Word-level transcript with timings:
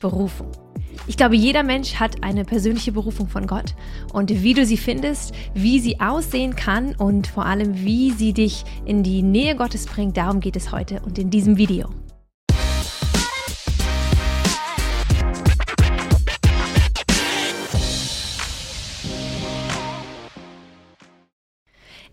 Berufung. 0.00 0.50
Ich 1.06 1.16
glaube, 1.16 1.36
jeder 1.36 1.62
Mensch 1.62 1.94
hat 1.94 2.24
eine 2.24 2.44
persönliche 2.44 2.92
Berufung 2.92 3.28
von 3.28 3.46
Gott. 3.46 3.74
Und 4.12 4.30
wie 4.42 4.54
du 4.54 4.64
sie 4.64 4.76
findest, 4.76 5.34
wie 5.54 5.78
sie 5.78 6.00
aussehen 6.00 6.56
kann 6.56 6.94
und 6.96 7.26
vor 7.26 7.46
allem, 7.46 7.84
wie 7.84 8.10
sie 8.10 8.32
dich 8.32 8.64
in 8.84 9.02
die 9.02 9.22
Nähe 9.22 9.54
Gottes 9.54 9.86
bringt, 9.86 10.16
darum 10.16 10.40
geht 10.40 10.56
es 10.56 10.72
heute 10.72 11.00
und 11.02 11.18
in 11.18 11.30
diesem 11.30 11.56
Video. 11.56 11.90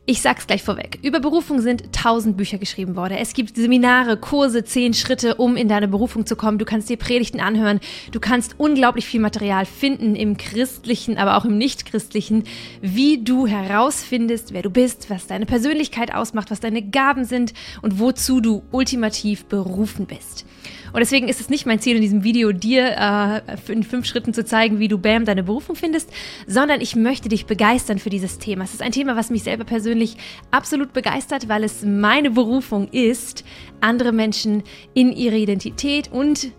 Ich 0.09 0.21
sag's 0.21 0.47
gleich 0.47 0.63
vorweg. 0.63 0.99
Über 1.01 1.19
Berufung 1.19 1.59
sind 1.59 1.91
tausend 1.91 2.37
Bücher 2.37 2.57
geschrieben 2.57 2.95
worden. 2.95 3.17
Es 3.19 3.33
gibt 3.33 3.57
Seminare, 3.57 4.15
Kurse, 4.15 4.63
zehn 4.63 4.93
Schritte, 4.93 5.35
um 5.35 5.57
in 5.57 5.67
deine 5.67 5.89
Berufung 5.89 6.25
zu 6.25 6.37
kommen. 6.37 6.59
Du 6.59 6.63
kannst 6.63 6.89
dir 6.89 6.95
Predigten 6.95 7.41
anhören. 7.41 7.81
Du 8.13 8.21
kannst 8.21 8.55
unglaublich 8.57 9.05
viel 9.05 9.19
Material 9.19 9.65
finden 9.65 10.15
im 10.15 10.37
christlichen, 10.37 11.18
aber 11.18 11.35
auch 11.35 11.43
im 11.43 11.57
nichtchristlichen, 11.57 12.46
wie 12.79 13.21
du 13.21 13.47
herausfindest, 13.47 14.54
wer 14.54 14.61
du 14.61 14.69
bist, 14.69 15.09
was 15.09 15.27
deine 15.27 15.46
Persönlichkeit 15.46 16.15
ausmacht, 16.15 16.51
was 16.51 16.61
deine 16.61 16.83
Gaben 16.83 17.25
sind 17.25 17.54
und 17.82 17.99
wozu 17.99 18.39
du 18.39 18.63
ultimativ 18.71 19.43
berufen 19.43 20.05
bist. 20.05 20.46
Und 20.97 21.01
deswegen 21.01 21.28
ist 21.28 21.39
es 21.39 21.51
nicht 21.51 21.68
mein 21.68 21.79
Ziel 21.79 21.96
in 21.96 22.01
diesem 22.01 22.24
Video, 22.24 22.51
dir 22.51 23.43
äh, 23.47 23.71
in 23.71 23.83
fünf 23.83 24.07
Schritten 24.07 24.33
zu 24.33 24.43
zeigen, 24.43 24.79
wie 24.79 24.88
du 24.88 24.97
Bam 24.97 25.25
deine 25.25 25.43
Berufung 25.43 25.75
findest, 25.75 26.10
sondern 26.47 26.82
ich 26.82 26.96
möchte 26.96 27.29
dich 27.29 27.46
begeistern 27.46 28.00
für 28.00 28.10
dieses 28.10 28.39
Thema. 28.39 28.64
Es 28.64 28.74
ist 28.74 28.82
ein 28.82 28.93
Thema, 28.93 29.15
was 29.15 29.29
mich 29.29 29.43
selber 29.43 29.64
persönlich 29.64 30.18
absolut 30.50 30.93
begeistert, 30.93 31.50
weil 31.50 31.64
es 31.64 31.83
meine 31.86 32.31
Berufung 32.31 32.88
ist, 32.88 33.45
andere 33.80 34.11
Menschen 34.11 34.64
in 34.95 35.11
ihre 35.11 35.38
Identität 35.38 36.11
und 36.11 36.50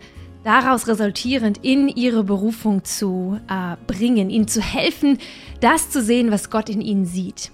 daraus 0.44 0.86
resultierend 0.86 1.58
in 1.64 1.88
ihre 1.88 2.22
Berufung 2.22 2.84
zu 2.84 3.40
äh, 3.50 3.76
bringen, 3.88 4.30
ihnen 4.30 4.46
zu 4.46 4.60
helfen, 4.62 5.18
das 5.60 5.90
zu 5.90 6.00
sehen, 6.00 6.30
was 6.30 6.48
Gott 6.48 6.68
in 6.68 6.80
ihnen 6.80 7.06
sieht. 7.06 7.50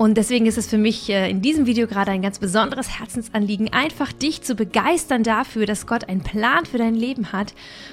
Und 0.00 0.14
deswegen 0.14 0.46
ist 0.46 0.56
es 0.56 0.66
für 0.66 0.78
mich 0.78 1.10
äh, 1.10 1.28
in 1.28 1.42
diesem 1.42 1.66
Video 1.66 1.86
gerade 1.86 2.10
ein 2.10 2.22
ganz 2.22 2.38
besonderes 2.38 2.98
Herzensanliegen, 2.98 3.70
einfach 3.74 4.14
dich 4.14 4.40
zu 4.40 4.54
begeistern 4.54 5.22
dafür, 5.22 5.66
dass 5.66 5.86
Gott 5.86 6.08
einen 6.08 6.22
Plan 6.22 6.64
für 6.64 6.78
dein 6.78 6.94
Leben 6.94 7.32
hat 7.32 7.52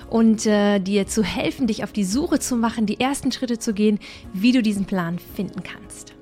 und 0.10 0.46
äh, 0.46 0.80
dir 0.80 1.06
zu 1.08 1.22
helfen, 1.22 1.68
dich 1.68 1.84
auf 1.84 1.92
die 1.92 2.06
Suche 2.06 2.40
zu 2.40 2.56
machen, 2.56 2.86
die 2.86 3.02
ersten 3.02 3.34
Schritte 3.34 3.60
zu 3.60 3.74
gehen, 3.74 4.00
wie 4.32 4.54
du 4.54 4.62
diesen 4.62 4.86
Plan 4.86 5.20
finden 5.36 5.64
kannst. 5.64 6.17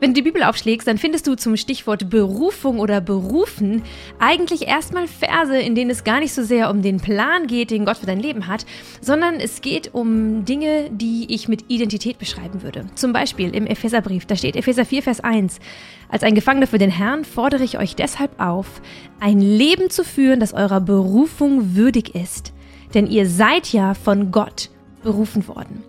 Wenn 0.00 0.10
du 0.10 0.14
die 0.14 0.22
Bibel 0.22 0.42
aufschlägst, 0.42 0.88
dann 0.88 0.98
findest 0.98 1.26
du 1.26 1.34
zum 1.34 1.56
Stichwort 1.56 2.10
Berufung 2.10 2.80
oder 2.80 3.00
Berufen 3.00 3.82
eigentlich 4.18 4.66
erstmal 4.66 5.06
Verse, 5.06 5.56
in 5.56 5.74
denen 5.74 5.90
es 5.90 6.04
gar 6.04 6.20
nicht 6.20 6.34
so 6.34 6.42
sehr 6.42 6.68
um 6.70 6.82
den 6.82 6.98
Plan 6.98 7.46
geht, 7.46 7.70
den 7.70 7.84
Gott 7.84 7.98
für 7.98 8.06
dein 8.06 8.18
Leben 8.18 8.48
hat, 8.48 8.66
sondern 9.00 9.36
es 9.36 9.60
geht 9.60 9.94
um 9.94 10.44
Dinge, 10.44 10.90
die 10.90 11.32
ich 11.32 11.48
mit 11.48 11.70
Identität 11.70 12.18
beschreiben 12.18 12.62
würde. 12.62 12.86
Zum 12.96 13.12
Beispiel 13.12 13.54
im 13.54 13.66
Epheserbrief, 13.66 14.26
da 14.26 14.36
steht 14.36 14.56
Epheser 14.56 14.84
4, 14.84 15.02
Vers 15.02 15.20
1. 15.20 15.60
Als 16.08 16.22
ein 16.22 16.34
Gefangener 16.34 16.66
für 16.66 16.78
den 16.78 16.90
Herrn 16.90 17.24
fordere 17.24 17.62
ich 17.62 17.78
euch 17.78 17.94
deshalb 17.94 18.40
auf, 18.40 18.82
ein 19.20 19.40
Leben 19.40 19.90
zu 19.90 20.04
führen, 20.04 20.40
das 20.40 20.52
eurer 20.52 20.80
Berufung 20.80 21.76
würdig 21.76 22.14
ist. 22.14 22.52
Denn 22.94 23.06
ihr 23.06 23.28
seid 23.28 23.72
ja 23.72 23.94
von 23.94 24.32
Gott 24.32 24.70
berufen 25.02 25.46
worden. 25.48 25.84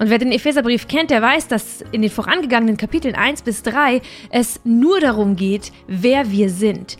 Und 0.00 0.08
wer 0.08 0.16
den 0.16 0.32
Epheserbrief 0.32 0.88
kennt, 0.88 1.10
der 1.10 1.20
weiß, 1.20 1.48
dass 1.48 1.84
in 1.92 2.00
den 2.00 2.10
vorangegangenen 2.10 2.78
Kapiteln 2.78 3.14
1 3.14 3.42
bis 3.42 3.62
3 3.62 4.00
es 4.30 4.58
nur 4.64 4.98
darum 4.98 5.36
geht, 5.36 5.72
wer 5.88 6.30
wir 6.30 6.48
sind, 6.48 6.96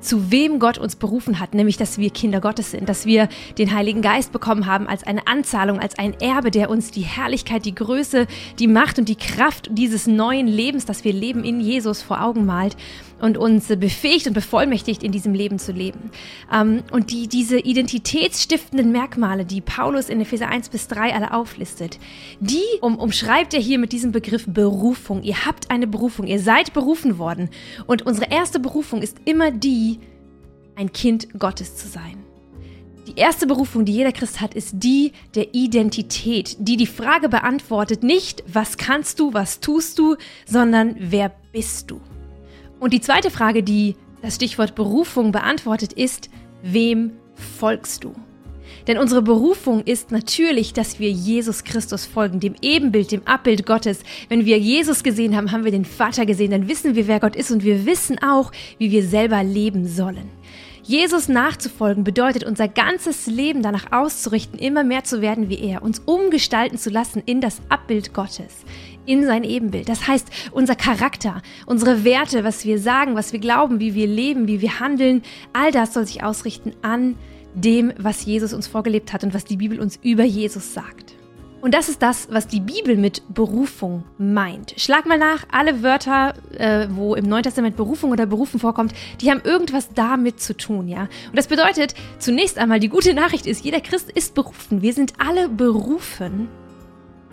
zu 0.00 0.32
wem 0.32 0.58
Gott 0.58 0.76
uns 0.76 0.96
berufen 0.96 1.38
hat, 1.38 1.54
nämlich 1.54 1.76
dass 1.76 1.98
wir 1.98 2.10
Kinder 2.10 2.40
Gottes 2.40 2.72
sind, 2.72 2.88
dass 2.88 3.06
wir 3.06 3.28
den 3.56 3.72
Heiligen 3.72 4.02
Geist 4.02 4.32
bekommen 4.32 4.66
haben 4.66 4.88
als 4.88 5.04
eine 5.04 5.28
Anzahlung, 5.28 5.78
als 5.78 5.96
ein 5.96 6.14
Erbe, 6.20 6.50
der 6.50 6.70
uns 6.70 6.90
die 6.90 7.02
Herrlichkeit, 7.02 7.64
die 7.64 7.74
Größe, 7.74 8.26
die 8.58 8.66
Macht 8.66 8.98
und 8.98 9.08
die 9.08 9.16
Kraft 9.16 9.68
dieses 9.70 10.08
neuen 10.08 10.48
Lebens, 10.48 10.86
das 10.86 11.04
wir 11.04 11.12
leben 11.12 11.44
in 11.44 11.60
Jesus 11.60 12.02
vor 12.02 12.20
Augen 12.20 12.46
malt 12.46 12.76
und 13.20 13.38
uns 13.38 13.68
befähigt 13.68 14.26
und 14.26 14.32
bevollmächtigt, 14.32 15.02
in 15.02 15.12
diesem 15.12 15.34
Leben 15.34 15.58
zu 15.58 15.72
leben. 15.72 16.10
Ähm, 16.52 16.82
und 16.90 17.10
die, 17.10 17.28
diese 17.28 17.58
identitätsstiftenden 17.58 18.92
Merkmale, 18.92 19.44
die 19.44 19.60
Paulus 19.60 20.08
in 20.08 20.20
Epheser 20.20 20.48
1 20.48 20.70
bis 20.70 20.88
3 20.88 21.14
alle 21.14 21.34
auflistet, 21.34 21.98
die 22.40 22.64
um, 22.80 22.98
umschreibt 22.98 23.54
er 23.54 23.60
hier 23.60 23.78
mit 23.78 23.92
diesem 23.92 24.12
Begriff 24.12 24.46
Berufung. 24.46 25.22
Ihr 25.22 25.46
habt 25.46 25.70
eine 25.70 25.86
Berufung, 25.86 26.26
ihr 26.26 26.40
seid 26.40 26.72
berufen 26.72 27.18
worden. 27.18 27.50
Und 27.86 28.02
unsere 28.02 28.30
erste 28.30 28.60
Berufung 28.60 29.02
ist 29.02 29.18
immer 29.24 29.50
die, 29.50 30.00
ein 30.76 30.92
Kind 30.92 31.38
Gottes 31.38 31.76
zu 31.76 31.88
sein. 31.88 32.24
Die 33.06 33.18
erste 33.18 33.46
Berufung, 33.46 33.84
die 33.84 33.92
jeder 33.92 34.12
Christ 34.12 34.40
hat, 34.40 34.54
ist 34.54 34.74
die 34.74 35.12
der 35.34 35.54
Identität, 35.54 36.56
die 36.60 36.76
die 36.76 36.86
Frage 36.86 37.28
beantwortet, 37.28 38.02
nicht 38.04 38.44
was 38.46 38.76
kannst 38.76 39.18
du, 39.18 39.32
was 39.34 39.58
tust 39.58 39.98
du, 39.98 40.16
sondern 40.46 40.94
wer 40.98 41.32
bist 41.52 41.90
du. 41.90 42.00
Und 42.80 42.94
die 42.94 43.00
zweite 43.00 43.30
Frage, 43.30 43.62
die 43.62 43.94
das 44.22 44.34
Stichwort 44.36 44.74
Berufung 44.74 45.32
beantwortet, 45.32 45.92
ist, 45.92 46.30
wem 46.62 47.12
folgst 47.34 48.04
du? 48.04 48.14
Denn 48.86 48.96
unsere 48.98 49.22
Berufung 49.22 49.82
ist 49.82 50.10
natürlich, 50.10 50.72
dass 50.72 50.98
wir 50.98 51.10
Jesus 51.10 51.64
Christus 51.64 52.06
folgen, 52.06 52.40
dem 52.40 52.54
Ebenbild, 52.62 53.12
dem 53.12 53.26
Abbild 53.26 53.66
Gottes. 53.66 54.00
Wenn 54.28 54.46
wir 54.46 54.58
Jesus 54.58 55.02
gesehen 55.02 55.36
haben, 55.36 55.52
haben 55.52 55.64
wir 55.64 55.70
den 55.70 55.84
Vater 55.84 56.24
gesehen, 56.24 56.50
dann 56.50 56.68
wissen 56.68 56.94
wir, 56.94 57.06
wer 57.06 57.20
Gott 57.20 57.36
ist 57.36 57.50
und 57.50 57.62
wir 57.62 57.84
wissen 57.84 58.18
auch, 58.22 58.52
wie 58.78 58.90
wir 58.90 59.04
selber 59.04 59.44
leben 59.44 59.86
sollen. 59.86 60.30
Jesus 60.82 61.28
nachzufolgen 61.28 62.04
bedeutet, 62.04 62.42
unser 62.42 62.66
ganzes 62.66 63.26
Leben 63.26 63.62
danach 63.62 63.92
auszurichten, 63.92 64.58
immer 64.58 64.82
mehr 64.82 65.04
zu 65.04 65.20
werden 65.20 65.48
wie 65.48 65.60
er, 65.60 65.82
uns 65.82 66.00
umgestalten 66.00 66.78
zu 66.78 66.90
lassen 66.90 67.22
in 67.26 67.40
das 67.40 67.60
Abbild 67.68 68.14
Gottes, 68.14 68.64
in 69.10 69.26
sein 69.26 69.42
Ebenbild. 69.42 69.88
Das 69.88 70.06
heißt, 70.06 70.28
unser 70.52 70.76
Charakter, 70.76 71.42
unsere 71.66 72.04
Werte, 72.04 72.44
was 72.44 72.64
wir 72.64 72.78
sagen, 72.78 73.16
was 73.16 73.32
wir 73.32 73.40
glauben, 73.40 73.80
wie 73.80 73.94
wir 73.94 74.06
leben, 74.06 74.46
wie 74.46 74.60
wir 74.60 74.78
handeln, 74.78 75.22
all 75.52 75.72
das 75.72 75.94
soll 75.94 76.06
sich 76.06 76.22
ausrichten 76.22 76.74
an 76.82 77.16
dem, 77.52 77.92
was 77.98 78.24
Jesus 78.24 78.52
uns 78.52 78.68
vorgelebt 78.68 79.12
hat 79.12 79.24
und 79.24 79.34
was 79.34 79.44
die 79.44 79.56
Bibel 79.56 79.80
uns 79.80 79.98
über 80.00 80.22
Jesus 80.22 80.74
sagt. 80.74 81.14
Und 81.60 81.74
das 81.74 81.88
ist 81.88 82.00
das, 82.00 82.28
was 82.30 82.46
die 82.46 82.60
Bibel 82.60 82.96
mit 82.96 83.22
Berufung 83.34 84.04
meint. 84.16 84.74
Schlag 84.78 85.06
mal 85.06 85.18
nach, 85.18 85.44
alle 85.50 85.82
Wörter, 85.82 86.34
äh, 86.56 86.86
wo 86.88 87.16
im 87.16 87.28
Neuen 87.28 87.42
Testament 87.42 87.76
Berufung 87.76 88.12
oder 88.12 88.26
Berufen 88.26 88.60
vorkommt, 88.60 88.94
die 89.20 89.30
haben 89.30 89.42
irgendwas 89.42 89.90
damit 89.92 90.40
zu 90.40 90.56
tun, 90.56 90.86
ja. 90.86 91.02
Und 91.02 91.36
das 91.36 91.48
bedeutet, 91.48 91.94
zunächst 92.18 92.58
einmal, 92.58 92.78
die 92.78 92.88
gute 92.88 93.12
Nachricht 93.12 93.46
ist, 93.46 93.64
jeder 93.64 93.80
Christ 93.80 94.10
ist 94.10 94.34
berufen. 94.36 94.82
Wir 94.82 94.94
sind 94.94 95.14
alle 95.18 95.48
berufen, 95.48 96.48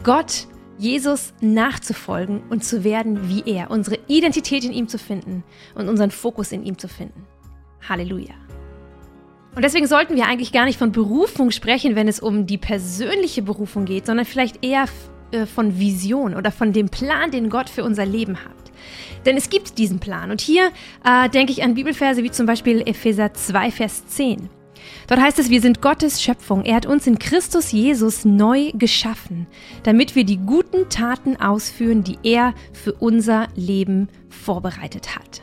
Gott, 0.03 0.47
Jesus 0.77 1.33
nachzufolgen 1.41 2.41
und 2.49 2.63
zu 2.63 2.83
werden 2.83 3.29
wie 3.29 3.43
er, 3.45 3.71
unsere 3.71 3.97
Identität 4.07 4.63
in 4.63 4.73
ihm 4.73 4.88
zu 4.88 4.97
finden 4.97 5.43
und 5.75 5.89
unseren 5.89 6.11
Fokus 6.11 6.51
in 6.51 6.63
ihm 6.63 6.77
zu 6.77 6.88
finden. 6.88 7.25
Halleluja. 7.88 8.33
Und 9.55 9.63
deswegen 9.63 9.87
sollten 9.87 10.16
wir 10.16 10.27
eigentlich 10.27 10.51
gar 10.51 10.66
nicht 10.66 10.77
von 10.77 10.91
Berufung 10.91 11.49
sprechen, 11.49 11.95
wenn 11.95 12.07
es 12.07 12.19
um 12.19 12.45
die 12.45 12.59
persönliche 12.59 13.41
Berufung 13.41 13.85
geht, 13.85 14.05
sondern 14.05 14.25
vielleicht 14.25 14.63
eher 14.63 14.85
äh, 15.31 15.47
von 15.47 15.79
Vision 15.79 16.35
oder 16.35 16.51
von 16.51 16.73
dem 16.73 16.89
Plan, 16.89 17.31
den 17.31 17.49
Gott 17.49 17.69
für 17.69 17.83
unser 17.83 18.05
Leben 18.05 18.37
hat. 18.43 18.51
Denn 19.25 19.35
es 19.35 19.49
gibt 19.49 19.79
diesen 19.79 19.99
Plan. 19.99 20.29
Und 20.29 20.41
hier 20.41 20.69
äh, 21.03 21.27
denke 21.29 21.51
ich 21.51 21.63
an 21.63 21.73
Bibelverse 21.73 22.21
wie 22.21 22.31
zum 22.31 22.45
Beispiel 22.45 22.81
Epheser 22.85 23.33
2, 23.33 23.71
Vers 23.71 24.05
10. 24.07 24.49
Dort 25.07 25.21
heißt 25.21 25.39
es, 25.39 25.49
wir 25.49 25.61
sind 25.61 25.81
Gottes 25.81 26.21
Schöpfung. 26.21 26.63
Er 26.65 26.75
hat 26.75 26.85
uns 26.85 27.07
in 27.07 27.19
Christus 27.19 27.71
Jesus 27.71 28.25
neu 28.25 28.71
geschaffen, 28.73 29.47
damit 29.83 30.15
wir 30.15 30.23
die 30.23 30.37
guten 30.37 30.89
Taten 30.89 31.37
ausführen, 31.37 32.03
die 32.03 32.17
er 32.23 32.53
für 32.73 32.93
unser 32.93 33.47
Leben 33.55 34.09
vorbereitet 34.29 35.15
hat. 35.15 35.41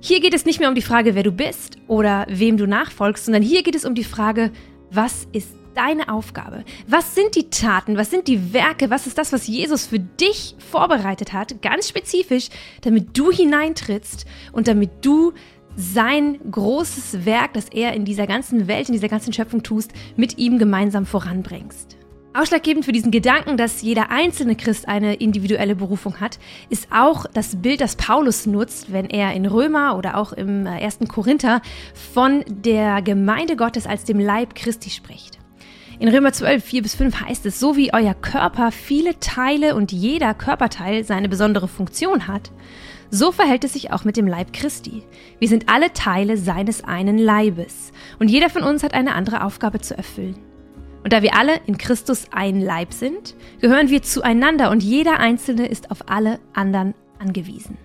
Hier 0.00 0.20
geht 0.20 0.34
es 0.34 0.46
nicht 0.46 0.60
mehr 0.60 0.68
um 0.68 0.74
die 0.74 0.82
Frage, 0.82 1.14
wer 1.14 1.22
du 1.22 1.32
bist 1.32 1.76
oder 1.86 2.26
wem 2.28 2.56
du 2.56 2.66
nachfolgst, 2.66 3.26
sondern 3.26 3.42
hier 3.42 3.62
geht 3.62 3.74
es 3.74 3.84
um 3.84 3.94
die 3.94 4.04
Frage, 4.04 4.50
was 4.90 5.26
ist 5.32 5.54
deine 5.74 6.12
Aufgabe? 6.12 6.64
Was 6.86 7.14
sind 7.14 7.36
die 7.36 7.50
Taten? 7.50 7.96
Was 7.96 8.10
sind 8.10 8.28
die 8.28 8.52
Werke? 8.52 8.90
Was 8.90 9.06
ist 9.06 9.18
das, 9.18 9.32
was 9.32 9.46
Jesus 9.46 9.86
für 9.86 9.98
dich 9.98 10.56
vorbereitet 10.70 11.32
hat? 11.32 11.62
Ganz 11.62 11.88
spezifisch, 11.88 12.48
damit 12.80 13.16
du 13.16 13.30
hineintrittst 13.30 14.26
und 14.52 14.68
damit 14.68 14.90
du 15.02 15.32
sein 15.80 16.38
großes 16.50 17.24
Werk, 17.24 17.54
das 17.54 17.68
er 17.68 17.94
in 17.94 18.04
dieser 18.04 18.26
ganzen 18.26 18.68
Welt, 18.68 18.88
in 18.88 18.92
dieser 18.92 19.08
ganzen 19.08 19.32
Schöpfung 19.32 19.62
tust, 19.62 19.92
mit 20.16 20.38
ihm 20.38 20.58
gemeinsam 20.58 21.06
voranbringst. 21.06 21.96
Ausschlaggebend 22.32 22.84
für 22.84 22.92
diesen 22.92 23.10
Gedanken, 23.10 23.56
dass 23.56 23.82
jeder 23.82 24.10
einzelne 24.10 24.54
Christ 24.54 24.86
eine 24.86 25.14
individuelle 25.14 25.74
Berufung 25.74 26.20
hat, 26.20 26.38
ist 26.68 26.86
auch 26.92 27.26
das 27.32 27.56
Bild, 27.60 27.80
das 27.80 27.96
Paulus 27.96 28.46
nutzt, 28.46 28.92
wenn 28.92 29.06
er 29.06 29.32
in 29.32 29.46
Römer 29.46 29.96
oder 29.96 30.16
auch 30.16 30.32
im 30.32 30.64
äh, 30.64 30.78
ersten 30.78 31.08
Korinther 31.08 31.60
von 32.14 32.44
der 32.46 33.02
Gemeinde 33.02 33.56
Gottes 33.56 33.86
als 33.86 34.04
dem 34.04 34.20
Leib 34.20 34.54
Christi 34.54 34.90
spricht. 34.90 35.40
In 35.98 36.08
Römer 36.08 36.32
12, 36.32 36.64
4 36.64 36.82
bis 36.82 36.94
5 36.94 37.20
heißt 37.20 37.46
es, 37.46 37.58
so 37.58 37.76
wie 37.76 37.92
euer 37.92 38.14
Körper 38.14 38.70
viele 38.70 39.18
Teile 39.18 39.74
und 39.74 39.90
jeder 39.90 40.32
Körperteil 40.32 41.04
seine 41.04 41.28
besondere 41.28 41.66
Funktion 41.66 42.28
hat, 42.28 42.52
So 43.12 43.32
verhält 43.32 43.64
es 43.64 43.72
sich 43.72 43.92
auch 43.92 44.04
mit 44.04 44.16
dem 44.16 44.28
Leib 44.28 44.52
Christi. 44.52 45.02
Wir 45.40 45.48
sind 45.48 45.68
alle 45.68 45.92
Teile 45.92 46.36
seines 46.36 46.84
einen 46.84 47.18
Leibes 47.18 47.92
und 48.20 48.30
jeder 48.30 48.48
von 48.50 48.62
uns 48.62 48.84
hat 48.84 48.94
eine 48.94 49.14
andere 49.14 49.44
Aufgabe 49.44 49.80
zu 49.80 49.96
erfüllen. 49.96 50.36
Und 51.02 51.12
da 51.12 51.22
wir 51.22 51.34
alle 51.34 51.60
in 51.66 51.76
Christus 51.76 52.26
ein 52.30 52.60
Leib 52.60 52.92
sind, 52.92 53.34
gehören 53.60 53.88
wir 53.88 54.02
zueinander 54.02 54.70
und 54.70 54.82
jeder 54.82 55.18
Einzelne 55.18 55.66
ist 55.66 55.90
auf 55.90 56.08
alle 56.08 56.38
anderen 56.52 56.94
angewiesen. 57.18 57.78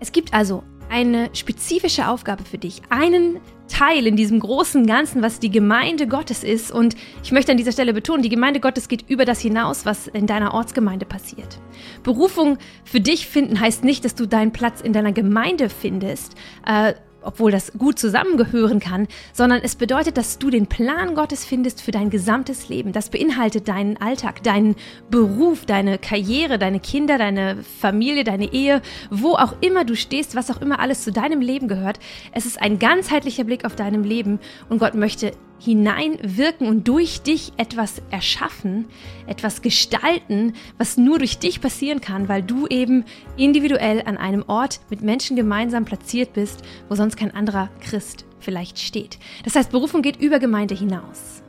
Es 0.00 0.12
gibt 0.12 0.32
also 0.32 0.62
eine 0.88 1.30
spezifische 1.32 2.08
Aufgabe 2.08 2.44
für 2.44 2.58
dich, 2.58 2.82
einen 2.88 3.40
Teil 3.68 4.06
in 4.06 4.16
diesem 4.16 4.40
großen 4.40 4.86
Ganzen, 4.86 5.22
was 5.22 5.40
die 5.40 5.50
Gemeinde 5.50 6.06
Gottes 6.06 6.44
ist. 6.44 6.70
Und 6.70 6.96
ich 7.22 7.32
möchte 7.32 7.52
an 7.52 7.58
dieser 7.58 7.72
Stelle 7.72 7.92
betonen, 7.92 8.22
die 8.22 8.28
Gemeinde 8.28 8.60
Gottes 8.60 8.88
geht 8.88 9.08
über 9.08 9.24
das 9.24 9.40
hinaus, 9.40 9.86
was 9.86 10.06
in 10.06 10.26
deiner 10.26 10.54
Ortsgemeinde 10.54 11.06
passiert. 11.06 11.58
Berufung 12.02 12.58
für 12.84 13.00
dich 13.00 13.26
finden 13.26 13.58
heißt 13.60 13.84
nicht, 13.84 14.04
dass 14.04 14.14
du 14.14 14.26
deinen 14.26 14.52
Platz 14.52 14.80
in 14.80 14.92
deiner 14.92 15.12
Gemeinde 15.12 15.68
findest. 15.68 16.34
Äh, 16.66 16.94
obwohl 17.24 17.50
das 17.50 17.72
gut 17.78 17.98
zusammengehören 17.98 18.80
kann, 18.80 19.08
sondern 19.32 19.60
es 19.62 19.76
bedeutet, 19.76 20.16
dass 20.16 20.38
du 20.38 20.50
den 20.50 20.66
Plan 20.66 21.14
Gottes 21.14 21.44
findest 21.44 21.82
für 21.82 21.90
dein 21.90 22.10
gesamtes 22.10 22.68
Leben. 22.68 22.92
Das 22.92 23.08
beinhaltet 23.08 23.68
deinen 23.68 23.96
Alltag, 23.96 24.42
deinen 24.42 24.76
Beruf, 25.10 25.66
deine 25.66 25.98
Karriere, 25.98 26.58
deine 26.58 26.80
Kinder, 26.80 27.18
deine 27.18 27.62
Familie, 27.80 28.24
deine 28.24 28.52
Ehe, 28.52 28.82
wo 29.10 29.34
auch 29.34 29.54
immer 29.60 29.84
du 29.84 29.96
stehst, 29.96 30.36
was 30.36 30.50
auch 30.50 30.60
immer 30.60 30.78
alles 30.78 31.02
zu 31.02 31.12
deinem 31.12 31.40
Leben 31.40 31.68
gehört. 31.68 31.98
Es 32.32 32.46
ist 32.46 32.60
ein 32.60 32.78
ganzheitlicher 32.78 33.44
Blick 33.44 33.64
auf 33.64 33.76
deinem 33.76 34.04
Leben 34.04 34.38
und 34.68 34.78
Gott 34.78 34.94
möchte 34.94 35.32
hineinwirken 35.64 36.68
und 36.68 36.86
durch 36.86 37.22
dich 37.22 37.52
etwas 37.56 38.02
erschaffen, 38.10 38.86
etwas 39.26 39.62
gestalten, 39.62 40.52
was 40.76 40.96
nur 40.96 41.18
durch 41.18 41.38
dich 41.38 41.60
passieren 41.60 42.00
kann, 42.00 42.28
weil 42.28 42.42
du 42.42 42.66
eben 42.66 43.04
individuell 43.36 44.02
an 44.04 44.18
einem 44.18 44.44
Ort 44.46 44.80
mit 44.90 45.00
Menschen 45.02 45.36
gemeinsam 45.36 45.84
platziert 45.84 46.34
bist, 46.34 46.62
wo 46.88 46.94
sonst 46.94 47.16
kein 47.16 47.34
anderer 47.34 47.70
Christ 47.80 48.26
vielleicht 48.40 48.78
steht. 48.78 49.18
Das 49.44 49.54
heißt, 49.54 49.70
Berufung 49.70 50.02
geht 50.02 50.20
über 50.20 50.38
Gemeinde 50.38 50.74
hinaus. 50.74 51.42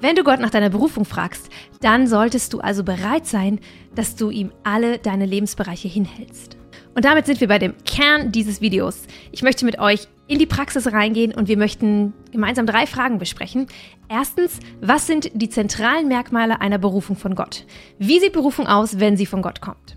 Wenn 0.00 0.16
du 0.16 0.24
Gott 0.24 0.40
nach 0.40 0.50
deiner 0.50 0.70
Berufung 0.70 1.04
fragst, 1.04 1.50
dann 1.82 2.06
solltest 2.06 2.54
du 2.54 2.60
also 2.60 2.82
bereit 2.82 3.26
sein, 3.26 3.60
dass 3.94 4.16
du 4.16 4.30
ihm 4.30 4.50
alle 4.64 4.98
deine 4.98 5.26
Lebensbereiche 5.26 5.88
hinhältst. 5.88 6.56
Und 6.94 7.04
damit 7.04 7.26
sind 7.26 7.40
wir 7.40 7.48
bei 7.48 7.58
dem 7.58 7.74
Kern 7.84 8.32
dieses 8.32 8.62
Videos. 8.62 9.02
Ich 9.30 9.42
möchte 9.42 9.66
mit 9.66 9.78
euch 9.78 10.08
in 10.30 10.38
die 10.38 10.46
Praxis 10.46 10.92
reingehen 10.92 11.34
und 11.34 11.48
wir 11.48 11.56
möchten 11.56 12.12
gemeinsam 12.30 12.64
drei 12.64 12.86
Fragen 12.86 13.18
besprechen. 13.18 13.66
Erstens, 14.08 14.60
was 14.80 15.08
sind 15.08 15.28
die 15.34 15.50
zentralen 15.50 16.06
Merkmale 16.06 16.60
einer 16.60 16.78
Berufung 16.78 17.16
von 17.16 17.34
Gott? 17.34 17.66
Wie 17.98 18.20
sieht 18.20 18.32
Berufung 18.32 18.68
aus, 18.68 19.00
wenn 19.00 19.16
sie 19.16 19.26
von 19.26 19.42
Gott 19.42 19.60
kommt? 19.60 19.96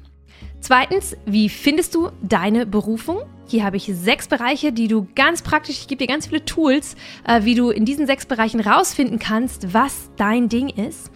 Zweitens, 0.60 1.16
wie 1.28 1.50
findest 1.50 1.94
du 1.94 2.10
deine 2.24 2.66
Berufung? 2.66 3.22
Hier 3.48 3.64
habe 3.64 3.78
ich 3.78 3.92
sechs 3.94 4.28
Bereiche, 4.28 4.72
die 4.72 4.88
du 4.88 5.08
ganz 5.14 5.44
praktisch, 5.44 5.82
ich 5.82 5.88
gebe 5.88 6.00
dir 6.00 6.12
ganz 6.12 6.26
viele 6.26 6.44
Tools, 6.44 6.96
äh, 7.28 7.44
wie 7.44 7.54
du 7.54 7.70
in 7.70 7.86
diesen 7.86 8.08
sechs 8.08 8.26
Bereichen 8.26 8.60
rausfinden 8.60 9.20
kannst, 9.20 9.72
was 9.72 10.10
dein 10.18 10.50
Ding 10.50 10.70
ist. 10.70 11.12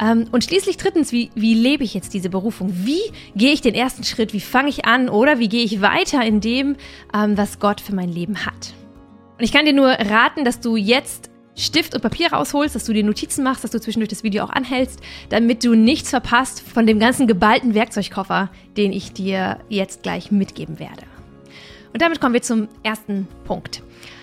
Ähm, 0.00 0.26
und 0.30 0.44
schließlich 0.44 0.76
drittens, 0.76 1.12
wie, 1.12 1.30
wie 1.34 1.54
lebe 1.54 1.84
ich 1.84 1.94
jetzt 1.94 2.14
diese 2.14 2.30
Berufung? 2.30 2.72
Wie 2.72 3.00
gehe 3.34 3.52
ich 3.52 3.60
den 3.60 3.74
ersten 3.74 4.04
Schritt? 4.04 4.32
Wie 4.32 4.40
fange 4.40 4.68
ich 4.68 4.84
an? 4.84 5.08
Oder 5.08 5.38
wie 5.38 5.48
gehe 5.48 5.64
ich 5.64 5.80
weiter 5.80 6.24
in 6.24 6.40
dem, 6.40 6.76
ähm, 7.14 7.36
was 7.36 7.58
Gott 7.58 7.80
für 7.80 7.94
mein 7.94 8.08
Leben 8.08 8.46
hat? 8.46 8.74
Und 9.38 9.44
ich 9.44 9.52
kann 9.52 9.66
dir 9.66 9.72
nur 9.72 9.88
raten, 9.88 10.44
dass 10.44 10.60
du 10.60 10.76
jetzt 10.76 11.30
Stift 11.58 11.94
und 11.94 12.02
Papier 12.02 12.32
rausholst, 12.32 12.76
dass 12.76 12.84
du 12.84 12.92
dir 12.92 13.02
Notizen 13.02 13.42
machst, 13.42 13.64
dass 13.64 13.72
du 13.72 13.80
zwischendurch 13.80 14.10
das 14.10 14.22
Video 14.22 14.44
auch 14.44 14.50
anhältst, 14.50 15.00
damit 15.28 15.64
du 15.64 15.74
nichts 15.74 16.10
verpasst 16.10 16.60
von 16.60 16.86
dem 16.86 17.00
ganzen 17.00 17.26
geballten 17.26 17.74
Werkzeugkoffer, 17.74 18.50
den 18.76 18.92
ich 18.92 19.12
dir 19.12 19.58
jetzt 19.68 20.04
gleich 20.04 20.30
mitgeben 20.30 20.78
werde. 20.78 21.02
Und 21.92 22.00
damit 22.00 22.20
kommen 22.20 22.34
wir 22.34 22.42
zum 22.42 22.68
ersten 22.84 23.26
Punkt. 23.44 23.82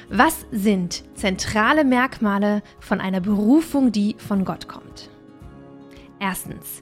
Was 0.10 0.46
sind 0.52 1.04
zentrale 1.16 1.84
Merkmale 1.84 2.62
von 2.80 3.02
einer 3.02 3.20
Berufung, 3.20 3.92
die 3.92 4.16
von 4.18 4.46
Gott 4.46 4.68
kommt? 4.68 5.10
Erstens, 6.28 6.82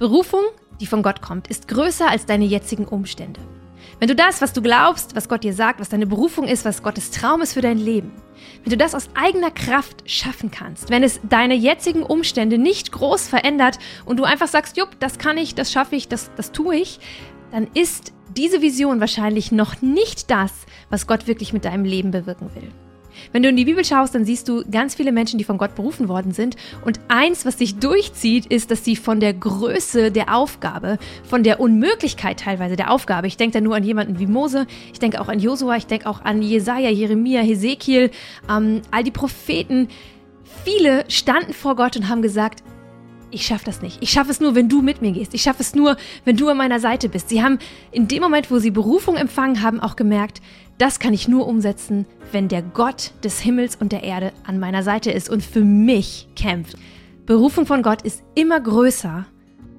Berufung, 0.00 0.42
die 0.80 0.86
von 0.86 1.04
Gott 1.04 1.22
kommt, 1.22 1.46
ist 1.46 1.68
größer 1.68 2.08
als 2.08 2.26
deine 2.26 2.44
jetzigen 2.44 2.86
Umstände. 2.86 3.40
Wenn 4.00 4.08
du 4.08 4.16
das, 4.16 4.42
was 4.42 4.52
du 4.52 4.62
glaubst, 4.62 5.14
was 5.14 5.28
Gott 5.28 5.44
dir 5.44 5.54
sagt, 5.54 5.78
was 5.78 5.90
deine 5.90 6.08
Berufung 6.08 6.48
ist, 6.48 6.64
was 6.64 6.82
Gottes 6.82 7.12
Traum 7.12 7.40
ist 7.40 7.52
für 7.52 7.60
dein 7.60 7.78
Leben, 7.78 8.10
wenn 8.64 8.70
du 8.70 8.76
das 8.76 8.96
aus 8.96 9.08
eigener 9.14 9.52
Kraft 9.52 10.10
schaffen 10.10 10.50
kannst, 10.50 10.90
wenn 10.90 11.04
es 11.04 11.20
deine 11.22 11.54
jetzigen 11.54 12.02
Umstände 12.02 12.58
nicht 12.58 12.90
groß 12.90 13.28
verändert 13.28 13.78
und 14.06 14.18
du 14.18 14.24
einfach 14.24 14.48
sagst, 14.48 14.76
jupp, 14.76 14.98
das 14.98 15.18
kann 15.18 15.38
ich, 15.38 15.54
das 15.54 15.70
schaffe 15.70 15.94
ich, 15.94 16.08
das, 16.08 16.32
das 16.34 16.50
tue 16.50 16.74
ich, 16.74 16.98
dann 17.52 17.68
ist 17.74 18.12
diese 18.36 18.60
Vision 18.60 18.98
wahrscheinlich 18.98 19.52
noch 19.52 19.82
nicht 19.82 20.32
das, 20.32 20.52
was 20.88 21.06
Gott 21.06 21.28
wirklich 21.28 21.52
mit 21.52 21.64
deinem 21.64 21.84
Leben 21.84 22.10
bewirken 22.10 22.52
will. 22.56 22.72
Wenn 23.32 23.42
du 23.42 23.48
in 23.48 23.56
die 23.56 23.64
Bibel 23.64 23.84
schaust, 23.84 24.14
dann 24.14 24.24
siehst 24.24 24.48
du 24.48 24.64
ganz 24.70 24.94
viele 24.94 25.12
Menschen, 25.12 25.38
die 25.38 25.44
von 25.44 25.58
Gott 25.58 25.74
berufen 25.74 26.08
worden 26.08 26.32
sind. 26.32 26.56
Und 26.84 27.00
eins, 27.08 27.44
was 27.44 27.58
sich 27.58 27.76
durchzieht, 27.76 28.46
ist, 28.46 28.70
dass 28.70 28.84
sie 28.84 28.96
von 28.96 29.20
der 29.20 29.34
Größe 29.34 30.10
der 30.10 30.34
Aufgabe, 30.34 30.98
von 31.24 31.42
der 31.42 31.60
Unmöglichkeit 31.60 32.40
teilweise 32.40 32.76
der 32.76 32.90
Aufgabe, 32.90 33.26
ich 33.26 33.36
denke 33.36 33.58
da 33.58 33.60
nur 33.60 33.76
an 33.76 33.84
jemanden 33.84 34.18
wie 34.18 34.26
Mose, 34.26 34.66
ich 34.92 34.98
denke 34.98 35.20
auch 35.20 35.28
an 35.28 35.38
Josua, 35.38 35.76
ich 35.76 35.86
denke 35.86 36.08
auch 36.08 36.24
an 36.24 36.42
Jesaja, 36.42 36.90
Jeremia, 36.90 37.40
Hesekiel, 37.40 38.10
ähm, 38.48 38.82
all 38.90 39.04
die 39.04 39.10
Propheten. 39.10 39.88
Viele 40.64 41.04
standen 41.08 41.52
vor 41.52 41.76
Gott 41.76 41.96
und 41.96 42.08
haben 42.08 42.22
gesagt, 42.22 42.62
ich 43.30 43.46
schaffe 43.46 43.64
das 43.64 43.82
nicht. 43.82 43.98
Ich 44.00 44.10
schaffe 44.10 44.30
es 44.30 44.40
nur, 44.40 44.54
wenn 44.54 44.68
du 44.68 44.82
mit 44.82 45.02
mir 45.02 45.12
gehst. 45.12 45.34
Ich 45.34 45.42
schaffe 45.42 45.62
es 45.62 45.74
nur, 45.74 45.96
wenn 46.24 46.36
du 46.36 46.48
an 46.48 46.56
meiner 46.56 46.80
Seite 46.80 47.08
bist. 47.08 47.28
Sie 47.28 47.42
haben 47.42 47.58
in 47.92 48.08
dem 48.08 48.22
Moment, 48.22 48.50
wo 48.50 48.58
sie 48.58 48.70
Berufung 48.70 49.16
empfangen 49.16 49.62
haben, 49.62 49.80
auch 49.80 49.96
gemerkt, 49.96 50.40
das 50.78 50.98
kann 50.98 51.12
ich 51.12 51.28
nur 51.28 51.46
umsetzen, 51.46 52.06
wenn 52.32 52.48
der 52.48 52.62
Gott 52.62 53.12
des 53.22 53.40
Himmels 53.40 53.76
und 53.76 53.92
der 53.92 54.02
Erde 54.02 54.32
an 54.44 54.58
meiner 54.58 54.82
Seite 54.82 55.10
ist 55.10 55.28
und 55.28 55.42
für 55.44 55.62
mich 55.62 56.28
kämpft. 56.36 56.76
Berufung 57.26 57.66
von 57.66 57.82
Gott 57.82 58.02
ist 58.02 58.22
immer 58.34 58.60
größer 58.60 59.26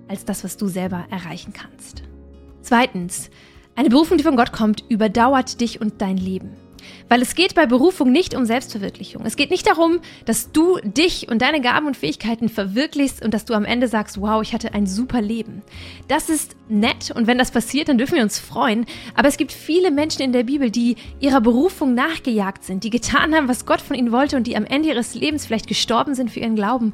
als 0.07 0.25
das, 0.25 0.44
was 0.44 0.57
du 0.57 0.68
selber 0.68 1.06
erreichen 1.09 1.54
kannst. 1.54 2.04
Zweitens, 2.62 3.30
eine 3.75 3.89
Berufung, 3.89 4.18
die 4.18 4.24
von 4.24 4.36
Gott 4.36 4.51
kommt, 4.51 4.83
überdauert 4.89 5.59
dich 5.59 5.81
und 5.81 6.01
dein 6.01 6.18
Leben. 6.18 6.51
Weil 7.10 7.22
es 7.22 7.36
geht 7.36 7.56
bei 7.56 7.66
Berufung 7.66 8.12
nicht 8.12 8.36
um 8.36 8.45
Selbstverwirklichung. 8.45 9.25
Es 9.25 9.36
geht 9.36 9.51
nicht 9.51 9.68
darum, 9.68 10.00
dass 10.25 10.51
du 10.51 10.78
dich 10.83 11.30
und 11.30 11.42
deine 11.42 11.62
Gaben 11.62 11.88
und 11.88 11.98
Fähigkeiten 11.98 12.50
verwirklichst 12.50 13.24
und 13.24 13.33
dass 13.33 13.45
du 13.45 13.54
am 13.54 13.66
Ende 13.66 13.88
sagst, 13.88 14.19
wow, 14.19 14.42
ich 14.42 14.54
hatte 14.54 14.74
ein 14.74 14.88
super 14.88 15.22
Leben. 15.22 15.62
Das 16.07 16.30
ist 16.30 16.56
nett 16.69 17.12
und 17.12 17.28
wenn 17.28 17.38
das 17.38 17.51
passiert, 17.51 17.89
dann 17.89 17.98
dürfen 17.98 18.16
wir 18.16 18.24
uns 18.24 18.39
freuen. 18.39 18.86
Aber 19.16 19.28
es 19.28 19.38
gibt 19.38 19.51
viele 19.51 19.92
Menschen 19.92 20.22
in 20.22 20.31
der 20.31 20.44
Bibel, 20.44 20.72
die 20.72 20.95
ihrer 21.19 21.42
Berufung 21.42 21.94
nachgejagt 21.94 22.63
sind, 22.63 22.83
die 22.83 22.89
getan 22.89 23.36
haben, 23.36 23.48
was 23.48 23.66
Gott 23.66 23.81
von 23.81 23.95
ihnen 23.95 24.12
wollte 24.12 24.38
und 24.38 24.48
die 24.48 24.56
am 24.56 24.66
Ende 24.66 24.89
ihres 24.89 25.16
Lebens 25.16 25.45
vielleicht 25.45 25.68
gestorben 25.68 26.16
sind 26.16 26.31
für 26.31 26.39
ihren 26.39 26.56
Glauben 26.56 26.94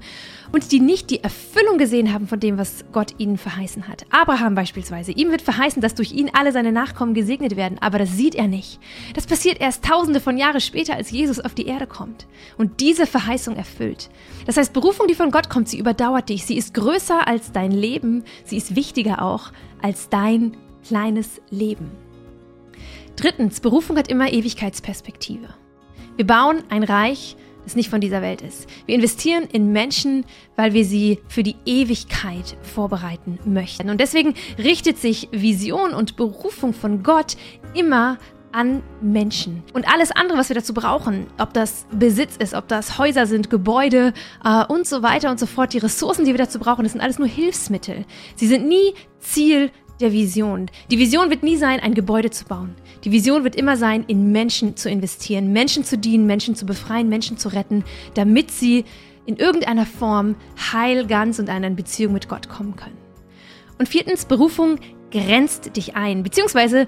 und 0.51 0.71
die 0.71 0.79
nicht 0.79 1.09
die 1.09 1.23
Erfüllung 1.23 1.77
gesehen 1.77 2.13
haben 2.13 2.27
von 2.27 2.39
dem, 2.39 2.57
was 2.57 2.85
Gott 2.91 3.15
ihnen 3.17 3.37
verheißen 3.37 3.87
hat. 3.87 4.05
Abraham 4.09 4.55
beispielsweise, 4.55 5.11
ihm 5.11 5.31
wird 5.31 5.41
verheißen, 5.41 5.81
dass 5.81 5.95
durch 5.95 6.11
ihn 6.11 6.31
alle 6.33 6.51
seine 6.51 6.71
Nachkommen 6.71 7.13
gesegnet 7.13 7.55
werden, 7.55 7.77
aber 7.79 7.99
das 7.99 8.15
sieht 8.15 8.35
er 8.35 8.47
nicht. 8.47 8.79
Das 9.13 9.27
passiert 9.27 9.59
erst 9.59 9.85
tausende 9.85 10.19
von 10.19 10.37
Jahren 10.37 10.61
später, 10.61 10.95
als 10.95 11.11
Jesus 11.11 11.39
auf 11.39 11.53
die 11.53 11.67
Erde 11.67 11.87
kommt 11.87 12.27
und 12.57 12.79
diese 12.79 13.05
Verheißung 13.05 13.55
erfüllt. 13.55 14.09
Das 14.45 14.57
heißt, 14.57 14.73
Berufung, 14.73 15.07
die 15.07 15.15
von 15.15 15.31
Gott 15.31 15.49
kommt, 15.49 15.69
sie 15.69 15.79
überdauert 15.79 16.29
dich, 16.29 16.45
sie 16.45 16.57
ist 16.57 16.73
größer 16.73 17.27
als 17.27 17.51
dein 17.51 17.71
Leben, 17.71 18.23
sie 18.43 18.57
ist 18.57 18.75
wichtiger 18.75 19.21
auch 19.21 19.51
als 19.81 20.09
dein 20.09 20.55
kleines 20.87 21.41
Leben. 21.49 21.91
Drittens, 23.15 23.59
Berufung 23.59 23.97
hat 23.97 24.09
immer 24.09 24.31
Ewigkeitsperspektive. 24.31 25.47
Wir 26.17 26.27
bauen 26.27 26.63
ein 26.69 26.83
Reich, 26.83 27.35
das 27.67 27.75
nicht 27.75 27.89
von 27.89 27.99
dieser 27.99 28.21
Welt 28.21 28.41
ist. 28.41 28.65
Wir 28.85 28.95
investieren 28.95 29.43
in 29.51 29.73
Menschen, 29.73 30.25
weil 30.55 30.73
wir 30.73 30.85
sie 30.85 31.19
für 31.27 31.43
die 31.43 31.57
Ewigkeit 31.65 32.55
vorbereiten 32.61 33.39
möchten. 33.43 33.89
Und 33.89 33.99
deswegen 33.99 34.35
richtet 34.57 34.97
sich 34.97 35.27
Vision 35.31 35.93
und 35.93 36.15
Berufung 36.15 36.73
von 36.73 37.03
Gott 37.03 37.35
immer 37.73 38.19
an 38.53 38.83
Menschen. 39.01 39.63
Und 39.73 39.85
alles 39.93 40.11
andere, 40.11 40.37
was 40.37 40.47
wir 40.47 40.55
dazu 40.55 40.73
brauchen, 40.73 41.27
ob 41.37 41.53
das 41.53 41.85
Besitz 41.91 42.37
ist, 42.37 42.53
ob 42.53 42.69
das 42.69 42.97
Häuser 42.97 43.25
sind, 43.25 43.49
Gebäude 43.49 44.13
äh, 44.45 44.65
und 44.65 44.87
so 44.87 45.03
weiter 45.03 45.29
und 45.29 45.37
so 45.37 45.45
fort, 45.45 45.73
die 45.73 45.79
Ressourcen, 45.79 46.23
die 46.23 46.31
wir 46.31 46.37
dazu 46.37 46.59
brauchen, 46.59 46.83
das 46.83 46.93
sind 46.93 47.01
alles 47.01 47.19
nur 47.19 47.27
Hilfsmittel. 47.27 48.05
Sie 48.37 48.47
sind 48.47 48.65
nie 48.65 48.93
Ziel 49.19 49.71
der 49.99 50.11
Vision. 50.11 50.69
Die 50.91 50.99
Vision 50.99 51.29
wird 51.29 51.43
nie 51.43 51.57
sein, 51.57 51.79
ein 51.79 51.93
Gebäude 51.93 52.29
zu 52.29 52.45
bauen. 52.45 52.75
Die 53.03 53.11
Vision 53.11 53.43
wird 53.43 53.55
immer 53.55 53.77
sein, 53.77 54.03
in 54.07 54.31
Menschen 54.31 54.75
zu 54.75 54.89
investieren, 54.89 55.53
Menschen 55.53 55.83
zu 55.83 55.97
dienen, 55.97 56.25
Menschen 56.25 56.55
zu 56.55 56.65
befreien, 56.65 57.09
Menschen 57.09 57.37
zu 57.37 57.49
retten, 57.49 57.83
damit 58.13 58.51
sie 58.51 58.85
in 59.25 59.37
irgendeiner 59.37 59.85
Form 59.85 60.35
heil, 60.71 61.05
ganz 61.05 61.39
und 61.39 61.45
in 61.45 61.51
eine 61.51 61.71
Beziehung 61.71 62.13
mit 62.13 62.29
Gott 62.29 62.49
kommen 62.49 62.75
können. 62.75 62.97
Und 63.77 63.89
viertens, 63.89 64.25
Berufung 64.25 64.79
grenzt 65.11 65.75
dich 65.75 65.95
ein, 65.95 66.23
beziehungsweise 66.23 66.87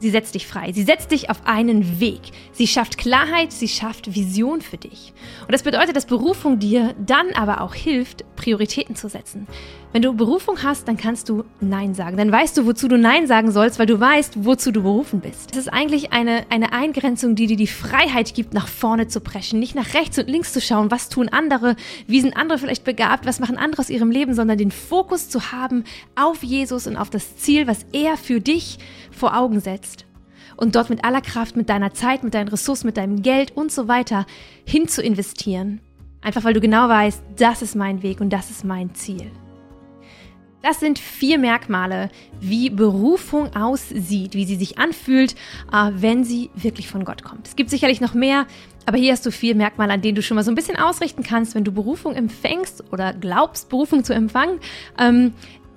sie 0.00 0.10
setzt 0.10 0.34
dich 0.34 0.46
frei. 0.46 0.72
Sie 0.72 0.82
setzt 0.82 1.10
dich 1.12 1.30
auf 1.30 1.46
einen 1.46 2.00
Weg. 2.00 2.20
Sie 2.52 2.66
schafft 2.66 2.98
Klarheit, 2.98 3.52
sie 3.52 3.68
schafft 3.68 4.14
Vision 4.14 4.60
für 4.60 4.76
dich. 4.76 5.12
Und 5.42 5.52
das 5.52 5.62
bedeutet, 5.62 5.96
dass 5.96 6.06
Berufung 6.06 6.58
dir 6.58 6.94
dann 7.04 7.32
aber 7.34 7.60
auch 7.60 7.74
hilft, 7.74 8.24
Prioritäten 8.36 8.96
zu 8.96 9.08
setzen. 9.08 9.46
Wenn 9.92 10.02
du 10.02 10.12
Berufung 10.12 10.62
hast, 10.62 10.86
dann 10.86 10.96
kannst 10.96 11.28
du 11.28 11.44
Nein 11.60 11.94
sagen. 11.94 12.16
Dann 12.16 12.30
weißt 12.30 12.56
du, 12.56 12.64
wozu 12.64 12.86
du 12.86 12.96
Nein 12.96 13.26
sagen 13.26 13.50
sollst, 13.50 13.78
weil 13.80 13.86
du 13.86 13.98
weißt, 13.98 14.44
wozu 14.44 14.70
du 14.70 14.82
berufen 14.82 15.20
bist. 15.20 15.50
Es 15.50 15.56
ist 15.56 15.68
eigentlich 15.68 16.12
eine, 16.12 16.44
eine 16.48 16.72
Eingrenzung, 16.72 17.34
die 17.34 17.48
dir 17.48 17.56
die 17.56 17.66
Freiheit 17.66 18.34
gibt, 18.34 18.54
nach 18.54 18.68
vorne 18.68 19.08
zu 19.08 19.20
preschen. 19.20 19.58
Nicht 19.58 19.74
nach 19.74 19.94
rechts 19.94 20.16
und 20.18 20.28
links 20.28 20.52
zu 20.52 20.60
schauen, 20.60 20.92
was 20.92 21.08
tun 21.08 21.28
andere, 21.28 21.74
wie 22.06 22.20
sind 22.20 22.36
andere 22.36 22.58
vielleicht 22.58 22.84
begabt, 22.84 23.26
was 23.26 23.40
machen 23.40 23.56
andere 23.56 23.80
aus 23.80 23.90
ihrem 23.90 24.12
Leben, 24.12 24.34
sondern 24.34 24.58
den 24.58 24.70
Fokus 24.70 25.28
zu 25.28 25.50
haben 25.50 25.84
auf 26.14 26.44
Jesus 26.44 26.86
und 26.86 26.96
auf 26.96 27.10
das 27.10 27.36
Ziel, 27.36 27.66
was 27.66 27.84
er 27.92 28.16
für 28.16 28.40
dich 28.40 28.78
vor 29.10 29.36
Augen 29.36 29.58
setzt 29.58 29.89
und 30.56 30.76
dort 30.76 30.90
mit 30.90 31.04
aller 31.04 31.20
Kraft, 31.20 31.56
mit 31.56 31.68
deiner 31.68 31.92
Zeit, 31.92 32.24
mit 32.24 32.34
deinen 32.34 32.48
Ressourcen, 32.48 32.86
mit 32.86 32.96
deinem 32.96 33.22
Geld 33.22 33.56
und 33.56 33.72
so 33.72 33.88
weiter 33.88 34.26
hin 34.64 34.88
zu 34.88 35.02
investieren. 35.02 35.80
Einfach 36.22 36.44
weil 36.44 36.54
du 36.54 36.60
genau 36.60 36.88
weißt, 36.88 37.22
das 37.36 37.62
ist 37.62 37.74
mein 37.74 38.02
Weg 38.02 38.20
und 38.20 38.30
das 38.30 38.50
ist 38.50 38.64
mein 38.64 38.94
Ziel. 38.94 39.30
Das 40.62 40.78
sind 40.78 40.98
vier 40.98 41.38
Merkmale, 41.38 42.10
wie 42.38 42.68
Berufung 42.68 43.56
aussieht, 43.56 44.34
wie 44.34 44.44
sie 44.44 44.56
sich 44.56 44.78
anfühlt, 44.78 45.34
äh, 45.72 45.90
wenn 45.94 46.22
sie 46.22 46.50
wirklich 46.54 46.86
von 46.86 47.04
Gott 47.04 47.24
kommt. 47.24 47.48
Es 47.48 47.56
gibt 47.56 47.70
sicherlich 47.70 48.02
noch 48.02 48.12
mehr, 48.12 48.46
aber 48.84 48.98
hier 48.98 49.12
hast 49.12 49.24
du 49.24 49.32
vier 49.32 49.54
Merkmale, 49.54 49.94
an 49.94 50.02
denen 50.02 50.16
du 50.16 50.22
schon 50.22 50.34
mal 50.34 50.42
so 50.42 50.50
ein 50.50 50.54
bisschen 50.54 50.76
ausrichten 50.76 51.22
kannst, 51.22 51.54
wenn 51.54 51.64
du 51.64 51.72
Berufung 51.72 52.14
empfängst 52.14 52.84
oder 52.92 53.14
glaubst, 53.14 53.70
Berufung 53.70 54.04
zu 54.04 54.12
empfangen. 54.12 54.60
Ähm, 54.98 55.32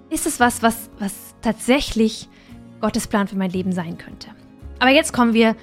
ist 0.09 0.27
es 0.27 0.41
was, 0.41 0.61
was, 0.61 0.89
was 0.99 1.13
tatsächlich 1.41 2.27
Gottes 2.81 3.07
Plan 3.07 3.29
für 3.29 3.37
mein 3.37 3.51
Leben 3.51 3.71
sein 3.71 3.97
könnte? 3.97 4.27
Aber 4.83 4.91
jetzt 4.91 5.13
kommen 5.13 5.33
wir 5.33 5.55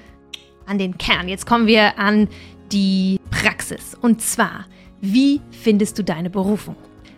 an 0.65 0.79
den 0.79 0.97
Kern. 0.97 1.29
Jetzt 1.29 1.45
kommen 1.45 1.67
wir 1.67 1.99
an 1.99 2.27
die 2.73 3.21
Praxis. 3.31 3.95
Und 4.01 4.23
zwar, 4.23 4.65
wie 5.03 5.43
findest 5.51 5.99
du 5.99 6.03
deine 6.03 6.31
Berufung? 6.31 6.75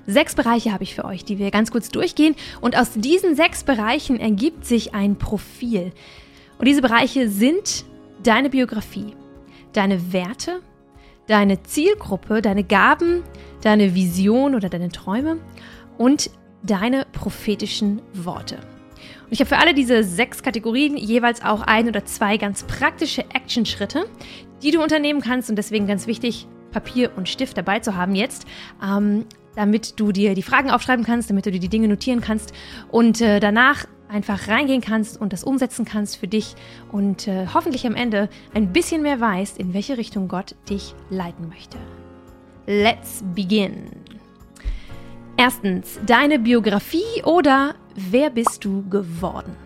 Sechs 0.08 0.34
Bereiche 0.34 0.72
habe 0.72 0.82
ich 0.82 0.96
für 0.96 1.04
euch, 1.04 1.24
die 1.24 1.38
wir 1.38 1.52
ganz 1.52 1.70
kurz 1.70 1.90
durchgehen. 1.90 2.34
Und 2.60 2.76
aus 2.76 2.90
diesen 2.96 3.36
sechs 3.36 3.62
Bereichen 3.62 4.18
ergibt 4.18 4.64
sich 4.64 4.94
ein 4.94 5.14
Profil. 5.14 5.92
Und 6.58 6.66
diese 6.66 6.82
Bereiche 6.82 7.28
sind 7.28 7.84
deine 8.24 8.50
Biografie, 8.50 9.14
deine 9.72 10.12
Werte, 10.12 10.60
deine 11.28 11.62
Zielgruppe, 11.62 12.42
deine 12.42 12.64
Gaben, 12.64 13.22
deine 13.60 13.94
Vision 13.94 14.56
oder 14.56 14.68
deine 14.68 14.88
Träume 14.88 15.38
und 15.98 16.30
deine 16.64 17.06
prophetischen 17.12 18.02
Worte. 18.12 18.58
Und 19.24 19.32
ich 19.32 19.40
habe 19.40 19.48
für 19.48 19.58
alle 19.58 19.74
diese 19.74 20.04
sechs 20.04 20.42
Kategorien 20.42 20.96
jeweils 20.96 21.42
auch 21.42 21.62
ein 21.62 21.88
oder 21.88 22.04
zwei 22.04 22.36
ganz 22.36 22.64
praktische 22.64 23.22
Action-Schritte, 23.32 24.06
die 24.62 24.70
du 24.70 24.82
unternehmen 24.82 25.20
kannst 25.20 25.50
und 25.50 25.56
deswegen 25.56 25.86
ganz 25.86 26.06
wichtig, 26.06 26.46
Papier 26.70 27.10
und 27.16 27.28
Stift 27.28 27.56
dabei 27.56 27.80
zu 27.80 27.96
haben 27.96 28.14
jetzt, 28.14 28.46
ähm, 28.82 29.26
damit 29.54 30.00
du 30.00 30.12
dir 30.12 30.34
die 30.34 30.42
Fragen 30.42 30.70
aufschreiben 30.70 31.04
kannst, 31.04 31.30
damit 31.30 31.46
du 31.46 31.50
dir 31.50 31.60
die 31.60 31.68
Dinge 31.68 31.88
notieren 31.88 32.20
kannst 32.20 32.52
und 32.90 33.20
äh, 33.20 33.38
danach 33.38 33.86
einfach 34.08 34.48
reingehen 34.48 34.80
kannst 34.80 35.20
und 35.20 35.32
das 35.32 35.42
umsetzen 35.42 35.84
kannst 35.84 36.18
für 36.18 36.28
dich 36.28 36.54
und 36.90 37.28
äh, 37.28 37.46
hoffentlich 37.52 37.86
am 37.86 37.94
Ende 37.94 38.28
ein 38.54 38.72
bisschen 38.72 39.02
mehr 39.02 39.20
weißt, 39.20 39.58
in 39.58 39.74
welche 39.74 39.96
Richtung 39.96 40.28
Gott 40.28 40.54
dich 40.68 40.94
leiten 41.10 41.48
möchte. 41.48 41.78
Let's 42.66 43.24
begin. 43.34 43.90
Erstens, 45.36 45.98
deine 46.06 46.38
Biografie 46.38 47.22
oder 47.24 47.74
wer 47.94 48.30
bist 48.30 48.64
du 48.64 48.88
geworden? 48.88 49.56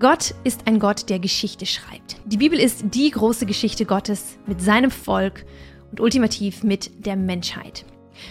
Gott 0.00 0.34
ist 0.44 0.66
ein 0.66 0.78
Gott, 0.78 1.10
der 1.10 1.18
Geschichte 1.18 1.66
schreibt. 1.66 2.16
Die 2.24 2.36
Bibel 2.36 2.58
ist 2.58 2.84
die 2.94 3.10
große 3.10 3.46
Geschichte 3.46 3.84
Gottes 3.84 4.38
mit 4.46 4.60
seinem 4.60 4.92
Volk 4.92 5.44
und 5.90 6.00
ultimativ 6.00 6.62
mit 6.62 7.04
der 7.04 7.16
Menschheit. 7.16 7.84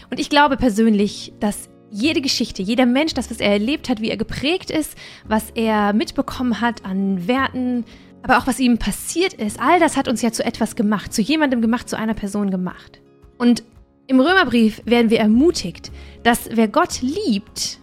Und 0.10 0.20
ich 0.20 0.30
glaube 0.30 0.56
persönlich, 0.56 1.34
dass 1.40 1.70
jede 1.90 2.22
Geschichte, 2.22 2.62
jeder 2.62 2.86
Mensch, 2.86 3.14
das, 3.14 3.30
was 3.30 3.40
er 3.40 3.52
erlebt 3.52 3.90
hat, 3.90 4.02
wie 4.02 4.10
er 4.10 4.18
geprägt 4.18 4.72
ist, 4.72 4.96
was 5.28 5.52
er 5.56 5.94
mitbekommen 5.94 6.62
hat 6.62 6.86
an 6.86 7.28
Werten, 7.28 7.86
aber 8.24 8.38
auch 8.38 8.48
was 8.48 8.60
ihm 8.60 8.78
passiert 8.78 9.34
ist, 9.34 9.60
all 9.60 9.80
das 9.80 9.96
hat 9.96 10.08
uns 10.08 10.22
ja 10.22 10.32
zu 10.32 10.44
etwas 10.44 10.76
gemacht, 10.76 11.14
zu 11.14 11.22
jemandem 11.22 11.62
gemacht, 11.62 11.88
zu 11.88 11.98
einer 11.98 12.14
Person 12.14 12.52
gemacht. 12.52 13.02
Und 13.38 13.64
im 14.08 14.20
Römerbrief 14.20 14.82
werden 14.86 15.10
wir 15.10 15.20
ermutigt, 15.20 15.92
dass 16.24 16.50
wer 16.52 16.68
Gott 16.68 17.02
liebt, 17.02 17.80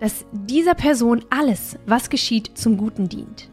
dass 0.00 0.24
dieser 0.32 0.74
Person 0.74 1.24
alles, 1.30 1.78
was 1.86 2.10
geschieht, 2.10 2.50
zum 2.54 2.76
Guten 2.76 3.08
dient. 3.08 3.48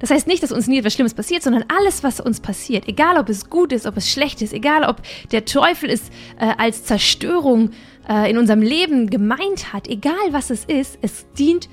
Das 0.00 0.10
heißt 0.10 0.26
nicht, 0.26 0.42
dass 0.42 0.50
uns 0.50 0.66
nie 0.66 0.78
etwas 0.78 0.94
Schlimmes 0.94 1.14
passiert, 1.14 1.42
sondern 1.42 1.64
alles, 1.68 2.02
was 2.02 2.20
uns 2.20 2.40
passiert, 2.40 2.88
egal 2.88 3.18
ob 3.18 3.28
es 3.28 3.50
gut 3.50 3.72
ist, 3.72 3.86
ob 3.86 3.98
es 3.98 4.10
schlecht 4.10 4.40
ist, 4.40 4.54
egal 4.54 4.84
ob 4.84 5.02
der 5.30 5.44
Teufel 5.44 5.90
es 5.90 6.08
äh, 6.38 6.54
als 6.56 6.84
Zerstörung 6.84 7.70
äh, 8.08 8.30
in 8.30 8.38
unserem 8.38 8.62
Leben 8.62 9.10
gemeint 9.10 9.74
hat, 9.74 9.88
egal 9.88 10.14
was 10.30 10.48
es 10.50 10.64
ist, 10.64 10.98
es 11.02 11.26
dient 11.38 11.68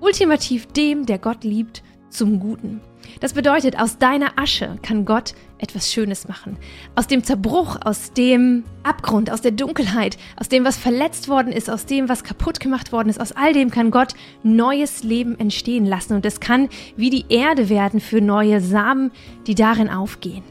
ultimativ 0.00 0.66
dem, 0.66 1.04
der 1.04 1.18
Gott 1.18 1.42
liebt, 1.42 1.82
zum 2.14 2.40
Guten. 2.40 2.80
Das 3.20 3.34
bedeutet, 3.34 3.78
aus 3.78 3.98
deiner 3.98 4.38
Asche 4.38 4.78
kann 4.82 5.04
Gott 5.04 5.34
etwas 5.58 5.92
Schönes 5.92 6.26
machen. 6.28 6.56
Aus 6.94 7.06
dem 7.06 7.22
Zerbruch, 7.22 7.78
aus 7.84 8.12
dem 8.12 8.64
Abgrund, 8.82 9.30
aus 9.30 9.40
der 9.40 9.52
Dunkelheit, 9.52 10.16
aus 10.36 10.48
dem, 10.48 10.64
was 10.64 10.76
verletzt 10.76 11.28
worden 11.28 11.52
ist, 11.52 11.70
aus 11.70 11.86
dem, 11.86 12.08
was 12.08 12.24
kaputt 12.24 12.60
gemacht 12.60 12.92
worden 12.92 13.08
ist, 13.08 13.20
aus 13.20 13.32
all 13.32 13.52
dem 13.52 13.70
kann 13.70 13.90
Gott 13.90 14.14
neues 14.42 15.02
Leben 15.02 15.38
entstehen 15.38 15.86
lassen. 15.86 16.14
Und 16.14 16.24
es 16.26 16.40
kann 16.40 16.68
wie 16.96 17.10
die 17.10 17.26
Erde 17.28 17.68
werden 17.68 18.00
für 18.00 18.20
neue 18.20 18.60
Samen, 18.60 19.10
die 19.46 19.54
darin 19.54 19.90
aufgehen. 19.90 20.42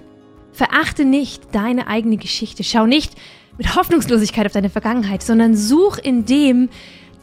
Verachte 0.51 1.05
nicht 1.05 1.55
deine 1.55 1.87
eigene 1.87 2.17
Geschichte. 2.17 2.63
Schau 2.63 2.85
nicht 2.85 3.15
mit 3.57 3.75
Hoffnungslosigkeit 3.75 4.45
auf 4.45 4.51
deine 4.51 4.69
Vergangenheit, 4.69 5.23
sondern 5.23 5.55
such 5.55 5.97
in 5.97 6.25
dem, 6.25 6.69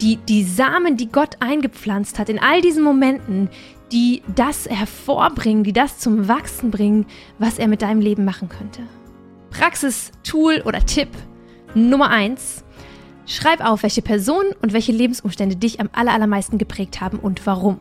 die, 0.01 0.17
die 0.17 0.45
Samen, 0.45 0.97
die 0.97 1.11
Gott 1.11 1.37
eingepflanzt 1.41 2.19
hat, 2.19 2.29
in 2.29 2.39
all 2.39 2.61
diesen 2.61 2.83
Momenten, 2.83 3.51
die 3.93 4.23
das 4.35 4.69
hervorbringen, 4.69 5.65
die 5.65 5.73
das 5.73 5.99
zum 5.99 6.29
Wachsen 6.29 6.71
bringen, 6.71 7.07
was 7.39 7.59
er 7.59 7.69
mit 7.69 7.83
deinem 7.83 8.01
Leben 8.01 8.25
machen 8.25 8.49
könnte. 8.49 8.83
Praxis, 9.51 10.13
Tool 10.23 10.63
oder 10.65 10.85
Tipp 10.87 11.09
Nummer 11.75 12.11
eins: 12.11 12.65
Schreib 13.27 13.65
auf, 13.65 13.83
welche 13.83 14.03
Personen 14.03 14.53
und 14.63 14.73
welche 14.73 14.93
Lebensumstände 14.93 15.57
dich 15.57 15.81
am 15.81 15.89
allermeisten 15.93 16.59
geprägt 16.59 17.01
haben 17.01 17.19
und 17.19 17.47
warum. 17.47 17.81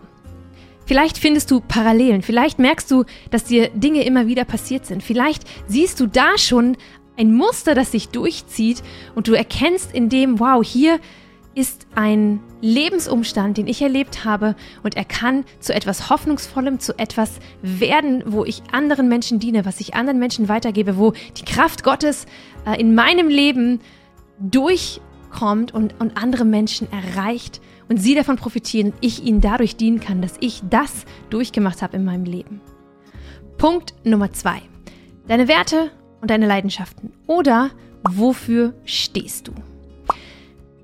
Vielleicht 0.86 1.20
findest 1.20 1.51
du 1.51 1.60
Parallelen, 1.60 2.24
vielleicht 2.24 2.58
merkst 2.58 2.89
du, 2.89 3.04
dass 3.30 3.44
dir 3.44 3.70
Dinge 3.70 4.04
immer 4.04 4.25
wieder 4.25 4.44
passiert 4.44 4.88
sind. 4.88 5.04
Vielleicht 5.04 5.44
siehst 5.68 6.00
du 6.00 6.08
da 6.08 6.38
schon 6.38 6.78
ein 7.16 7.34
Muster, 7.34 7.75
das 7.75 7.92
sich 7.92 8.10
durchzieht 8.10 8.82
und 9.13 9.28
du 9.28 9.34
erkennst 9.34 9.94
in 9.94 10.10
dem, 10.10 10.39
wow, 10.39 10.63
hier 10.63 11.00
ist 11.60 11.88
ein 11.94 12.39
Lebensumstand, 12.62 13.58
den 13.58 13.68
ich 13.68 13.82
erlebt 13.82 14.24
habe 14.24 14.56
und 14.82 14.96
er 14.96 15.04
kann 15.04 15.44
zu 15.60 15.75
etwas 15.75 16.10
Hoffnungsvollem, 16.10 16.80
zu 16.80 16.98
etwas 16.98 17.39
werden, 17.62 18.24
wo 18.25 18.46
ich 18.46 18.63
anderen 18.72 19.10
Menschen 19.10 19.39
diene, 19.39 19.66
was 19.66 19.82
ich 19.82 19.94
anderen 19.94 20.20
Menschen 20.20 20.48
weitergebe, 20.48 20.98
wo 20.98 21.12
die 21.12 21.44
Kraft 21.44 21.84
Gottes 21.84 22.28
äh, 22.66 22.80
in 22.80 22.96
meinem 22.96 23.28
Leben 23.28 23.82
durchkommt 24.39 25.74
und, 25.74 26.00
und 26.00 26.16
andere 26.16 26.46
Menschen 26.46 26.88
erreicht 26.94 27.60
und 27.89 27.98
sie 27.98 28.16
davon 28.16 28.38
profitieren 28.38 28.94
ich 29.01 29.25
ihnen 29.25 29.42
dadurch 29.42 29.75
dienen 29.75 30.00
kann, 30.00 30.22
dass 30.22 30.36
ich 30.39 30.62
das 30.70 31.04
durchgemacht 31.30 31.82
habe 31.82 31.98
in 31.98 32.06
meinem 32.06 32.24
Leben. 32.24 32.62
Punkt 33.58 33.94
Nummer 34.06 34.32
zwei. 34.32 34.62
Deine 35.28 35.50
Werte 35.50 35.92
und 36.22 36.32
deine 36.32 36.48
Leidenschaften 36.48 37.12
oder 37.28 37.72
wofür 38.04 38.75
stehst 38.86 39.50
du? 39.50 39.51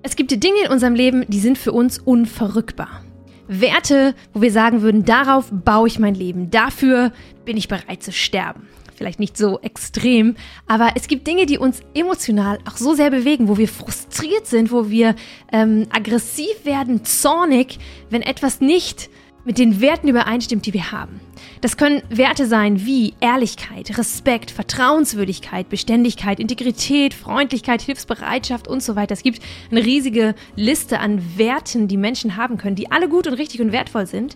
Es 0.06 0.16
gibt 0.16 0.30
Dinge 0.32 0.66
in 0.66 0.72
unserem 0.72 0.94
Leben, 0.94 1.26
die 1.30 1.40
sind 1.40 1.58
für 1.58 1.72
uns 1.72 1.98
unverrückbar. 1.98 3.02
Werte, 3.48 4.14
wo 4.34 4.42
wir 4.44 4.52
sagen 4.52 4.84
würden, 4.84 5.04
darauf 5.04 5.50
baue 5.50 5.88
ich 5.88 5.98
mein 5.98 6.14
Leben, 6.14 6.52
dafür 6.52 7.12
bin 7.44 7.58
ich 7.58 7.68
bereit 7.68 8.04
zu 8.04 8.12
sterben. 8.12 8.68
Vielleicht 8.96 9.20
nicht 9.20 9.36
so 9.36 9.60
extrem, 9.62 10.36
aber 10.68 10.92
es 10.94 11.08
gibt 11.08 11.26
Dinge, 11.26 11.48
die 11.48 11.58
uns 11.58 11.80
emotional 11.96 12.60
auch 12.70 12.78
so 12.78 12.94
sehr 12.94 13.10
bewegen, 13.10 13.48
wo 13.48 13.58
wir 13.58 13.68
frustriert 13.68 14.46
sind, 14.46 14.72
wo 14.72 14.92
wir 14.92 15.16
ähm, 15.52 15.88
aggressiv 15.90 16.66
werden, 16.66 17.04
zornig, 17.04 17.80
wenn 18.12 18.22
etwas 18.22 18.62
nicht 18.62 19.10
mit 19.46 19.58
den 19.60 19.80
Werten 19.80 20.08
übereinstimmt, 20.08 20.66
die 20.66 20.74
wir 20.74 20.92
haben. 20.92 21.22
Das 21.62 21.78
können 21.78 22.02
Werte 22.10 22.48
sein 22.48 22.86
wie 22.86 23.14
Ehrlichkeit, 23.20 23.98
Respekt, 23.98 24.52
Vertrauenswürdigkeit, 24.52 25.70
Beständigkeit, 25.70 26.40
Integrität, 26.40 27.14
Freundlichkeit, 27.14 27.82
Hilfsbereitschaft 27.82 28.68
und 28.68 28.84
so 28.84 28.96
weiter. 28.96 29.14
Es 29.14 29.24
gibt 29.24 29.42
eine 29.72 29.86
riesige 29.86 30.36
Liste 30.56 31.00
an 31.00 31.38
Werten, 31.38 31.88
die 31.88 31.98
Menschen 31.98 32.36
haben 32.36 32.58
können, 32.58 32.76
die 32.76 32.92
alle 32.92 33.08
gut 33.08 33.28
und 33.28 33.36
richtig 33.36 33.62
und 33.62 33.72
wertvoll 33.72 34.08
sind. 34.08 34.36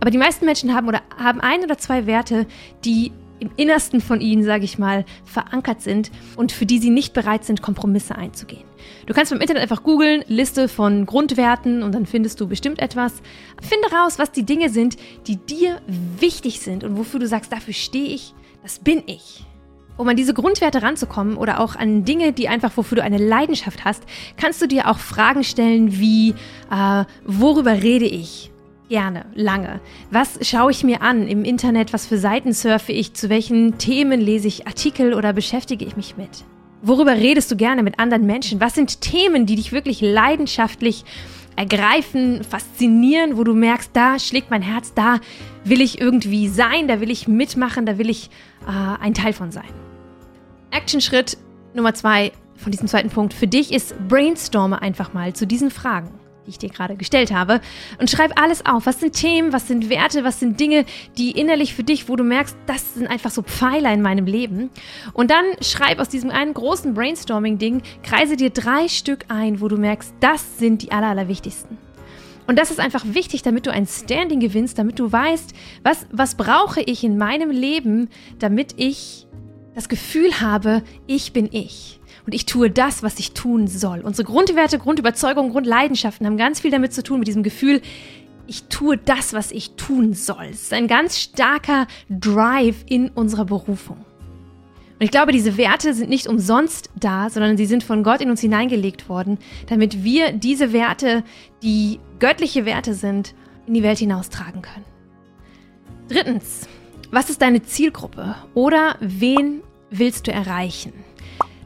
Aber 0.00 0.10
die 0.10 0.18
meisten 0.18 0.44
Menschen 0.44 0.74
haben 0.74 0.88
oder 0.88 1.02
haben 1.16 1.40
ein 1.40 1.62
oder 1.62 1.78
zwei 1.78 2.06
Werte, 2.06 2.46
die 2.84 3.12
im 3.40 3.50
Innersten 3.56 4.00
von 4.00 4.20
ihnen, 4.20 4.42
sage 4.42 4.64
ich 4.64 4.78
mal, 4.78 5.04
verankert 5.24 5.82
sind 5.82 6.10
und 6.36 6.52
für 6.52 6.66
die 6.66 6.78
sie 6.78 6.90
nicht 6.90 7.12
bereit 7.12 7.44
sind, 7.44 7.62
Kompromisse 7.62 8.16
einzugehen. 8.16 8.64
Du 9.06 9.14
kannst 9.14 9.32
beim 9.32 9.40
Internet 9.40 9.62
einfach 9.62 9.82
googeln, 9.82 10.24
Liste 10.28 10.68
von 10.68 11.06
Grundwerten 11.06 11.82
und 11.82 11.94
dann 11.94 12.06
findest 12.06 12.40
du 12.40 12.48
bestimmt 12.48 12.80
etwas. 12.80 13.14
Finde 13.60 13.94
raus, 13.94 14.18
was 14.18 14.32
die 14.32 14.44
Dinge 14.44 14.70
sind, 14.70 14.96
die 15.26 15.36
dir 15.36 15.80
wichtig 15.86 16.60
sind 16.60 16.84
und 16.84 16.96
wofür 16.96 17.20
du 17.20 17.26
sagst, 17.26 17.52
dafür 17.52 17.74
stehe 17.74 18.14
ich, 18.14 18.34
das 18.62 18.78
bin 18.78 19.02
ich. 19.06 19.44
Um 19.96 20.08
an 20.08 20.16
diese 20.16 20.34
Grundwerte 20.34 20.82
ranzukommen 20.82 21.36
oder 21.36 21.60
auch 21.60 21.76
an 21.76 22.04
Dinge, 22.04 22.32
die 22.32 22.48
einfach, 22.48 22.76
wofür 22.76 22.96
du 22.96 23.02
eine 23.02 23.18
Leidenschaft 23.18 23.84
hast, 23.84 24.02
kannst 24.36 24.60
du 24.60 24.66
dir 24.66 24.90
auch 24.90 24.98
Fragen 24.98 25.44
stellen 25.44 26.00
wie, 26.00 26.34
äh, 26.70 27.04
worüber 27.24 27.80
rede 27.82 28.06
ich? 28.06 28.50
Gerne, 28.88 29.24
lange. 29.34 29.80
Was 30.10 30.46
schaue 30.46 30.70
ich 30.70 30.84
mir 30.84 31.00
an 31.00 31.26
im 31.26 31.44
Internet? 31.44 31.94
Was 31.94 32.06
für 32.06 32.18
Seiten 32.18 32.52
surfe 32.52 32.92
ich? 32.92 33.14
Zu 33.14 33.30
welchen 33.30 33.78
Themen 33.78 34.20
lese 34.20 34.46
ich 34.46 34.66
Artikel 34.66 35.14
oder 35.14 35.32
beschäftige 35.32 35.86
ich 35.86 35.96
mich 35.96 36.18
mit? 36.18 36.44
Worüber 36.82 37.12
redest 37.12 37.50
du 37.50 37.56
gerne 37.56 37.82
mit 37.82 37.98
anderen 37.98 38.26
Menschen? 38.26 38.60
Was 38.60 38.74
sind 38.74 39.00
Themen, 39.00 39.46
die 39.46 39.56
dich 39.56 39.72
wirklich 39.72 40.02
leidenschaftlich 40.02 41.06
ergreifen, 41.56 42.44
faszinieren, 42.44 43.38
wo 43.38 43.44
du 43.44 43.54
merkst, 43.54 43.90
da 43.94 44.18
schlägt 44.18 44.50
mein 44.50 44.60
Herz, 44.60 44.92
da 44.92 45.20
will 45.64 45.80
ich 45.80 45.98
irgendwie 45.98 46.48
sein, 46.48 46.86
da 46.86 47.00
will 47.00 47.10
ich 47.10 47.26
mitmachen, 47.26 47.86
da 47.86 47.96
will 47.96 48.10
ich 48.10 48.28
äh, 48.66 49.02
ein 49.02 49.14
Teil 49.14 49.32
von 49.32 49.50
sein. 49.50 49.68
Action-Schritt 50.72 51.38
Nummer 51.72 51.94
zwei 51.94 52.32
von 52.56 52.70
diesem 52.70 52.88
zweiten 52.88 53.08
Punkt 53.08 53.32
für 53.32 53.46
dich 53.46 53.72
ist, 53.72 53.94
brainstorme 54.08 54.82
einfach 54.82 55.14
mal 55.14 55.32
zu 55.32 55.46
diesen 55.46 55.70
Fragen 55.70 56.10
die 56.46 56.50
ich 56.50 56.58
dir 56.58 56.68
gerade 56.68 56.96
gestellt 56.96 57.32
habe, 57.32 57.60
und 57.98 58.10
schreib 58.10 58.40
alles 58.40 58.66
auf. 58.66 58.86
Was 58.86 59.00
sind 59.00 59.14
Themen, 59.14 59.52
was 59.52 59.68
sind 59.68 59.88
Werte, 59.88 60.24
was 60.24 60.40
sind 60.40 60.58
Dinge, 60.60 60.84
die 61.18 61.32
innerlich 61.32 61.74
für 61.74 61.84
dich, 61.84 62.08
wo 62.08 62.16
du 62.16 62.24
merkst, 62.24 62.56
das 62.66 62.94
sind 62.94 63.06
einfach 63.06 63.30
so 63.30 63.42
Pfeiler 63.42 63.92
in 63.92 64.02
meinem 64.02 64.26
Leben. 64.26 64.70
Und 65.12 65.30
dann 65.30 65.44
schreib 65.60 65.98
aus 65.98 66.08
diesem 66.08 66.30
einen 66.30 66.54
großen 66.54 66.94
Brainstorming-Ding, 66.94 67.82
kreise 68.02 68.36
dir 68.36 68.50
drei 68.50 68.88
Stück 68.88 69.24
ein, 69.28 69.60
wo 69.60 69.68
du 69.68 69.76
merkst, 69.76 70.14
das 70.20 70.58
sind 70.58 70.82
die 70.82 70.92
aller, 70.92 71.08
allerwichtigsten. 71.08 71.78
Und 72.46 72.58
das 72.58 72.70
ist 72.70 72.80
einfach 72.80 73.04
wichtig, 73.06 73.42
damit 73.42 73.66
du 73.66 73.72
ein 73.72 73.86
Standing 73.86 74.40
gewinnst, 74.40 74.78
damit 74.78 74.98
du 74.98 75.10
weißt, 75.10 75.54
was, 75.82 76.06
was 76.10 76.34
brauche 76.34 76.82
ich 76.82 77.02
in 77.02 77.16
meinem 77.16 77.50
Leben, 77.50 78.10
damit 78.38 78.74
ich 78.76 79.26
das 79.74 79.88
Gefühl 79.88 80.40
habe, 80.40 80.82
ich 81.06 81.32
bin 81.32 81.48
ich. 81.50 82.00
Und 82.26 82.34
ich 82.34 82.46
tue 82.46 82.70
das, 82.70 83.02
was 83.02 83.18
ich 83.18 83.32
tun 83.32 83.66
soll. 83.66 84.00
Unsere 84.00 84.26
Grundwerte, 84.26 84.78
Grundüberzeugungen, 84.78 85.52
Grundleidenschaften 85.52 86.26
haben 86.26 86.36
ganz 86.36 86.60
viel 86.60 86.70
damit 86.70 86.92
zu 86.94 87.02
tun, 87.02 87.18
mit 87.18 87.28
diesem 87.28 87.42
Gefühl, 87.42 87.82
ich 88.46 88.64
tue 88.64 88.96
das, 88.96 89.32
was 89.32 89.52
ich 89.52 89.72
tun 89.72 90.14
soll. 90.14 90.46
Es 90.50 90.62
ist 90.62 90.72
ein 90.72 90.88
ganz 90.88 91.18
starker 91.18 91.86
Drive 92.08 92.84
in 92.86 93.08
unserer 93.10 93.44
Berufung. 93.44 93.96
Und 93.96 95.02
ich 95.02 95.10
glaube, 95.10 95.32
diese 95.32 95.56
Werte 95.56 95.92
sind 95.92 96.08
nicht 96.08 96.26
umsonst 96.26 96.90
da, 96.98 97.28
sondern 97.28 97.56
sie 97.56 97.66
sind 97.66 97.82
von 97.82 98.02
Gott 98.02 98.20
in 98.20 98.30
uns 98.30 98.40
hineingelegt 98.40 99.08
worden, 99.08 99.38
damit 99.66 100.04
wir 100.04 100.32
diese 100.32 100.72
Werte, 100.72 101.24
die 101.62 101.98
göttliche 102.20 102.64
Werte 102.64 102.94
sind, 102.94 103.34
in 103.66 103.74
die 103.74 103.82
Welt 103.82 103.98
hinaustragen 103.98 104.62
können. 104.62 104.84
Drittens, 106.08 106.68
was 107.10 107.28
ist 107.28 107.42
deine 107.42 107.62
Zielgruppe 107.62 108.36
oder 108.54 108.96
wen 109.00 109.62
willst 109.90 110.26
du 110.26 110.32
erreichen? 110.32 110.92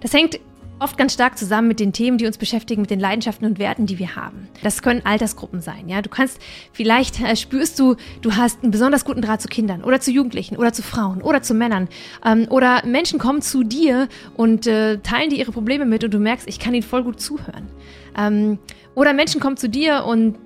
Das 0.01 0.13
hängt 0.13 0.41
oft 0.79 0.97
ganz 0.97 1.15
stark 1.15 1.39
zusammen 1.39 1.69
mit 1.69 1.81
den 1.81 1.93
Themen, 1.93 2.19
die 2.19 2.27
uns 2.27 2.39
beschäftigen, 2.39 2.81
mit 2.83 2.91
den 2.91 3.01
Leidenschaften 3.01 3.47
und 3.47 3.59
Werten, 3.59 3.87
die 3.87 3.99
wir 3.99 4.17
haben. 4.17 4.49
Das 4.63 4.83
können 4.83 5.05
Altersgruppen 5.05 5.61
sein, 5.61 5.89
ja. 5.89 6.03
Du 6.03 6.09
kannst, 6.09 6.41
vielleicht 6.73 7.21
äh, 7.21 7.37
spürst 7.37 7.79
du, 7.79 7.97
du 8.23 8.37
hast 8.37 8.63
einen 8.63 8.71
besonders 8.71 9.05
guten 9.05 9.23
Draht 9.23 9.43
zu 9.43 9.49
Kindern 9.49 9.83
oder 9.83 10.01
zu 10.01 10.11
Jugendlichen 10.11 10.57
oder 10.57 10.73
zu 10.73 10.83
Frauen 10.83 11.23
oder 11.23 11.43
zu 11.43 11.55
Männern. 11.55 11.89
Ähm, 12.25 12.47
oder 12.51 12.85
Menschen 12.87 13.19
kommen 13.19 13.43
zu 13.43 13.65
dir 13.65 14.09
und 14.37 14.67
äh, 14.67 14.99
teilen 14.99 15.31
dir 15.31 15.39
ihre 15.39 15.53
Probleme 15.53 15.85
mit 15.85 16.05
und 16.05 16.13
du 16.13 16.19
merkst, 16.19 16.49
ich 16.49 16.59
kann 16.59 16.75
ihnen 16.75 16.83
voll 16.83 17.05
gut 17.05 17.21
zuhören. 17.21 17.69
Ähm, 18.17 18.59
oder 18.95 19.13
Menschen 19.13 19.41
kommen 19.41 19.57
zu 19.57 19.69
dir 19.69 20.05
und 20.05 20.39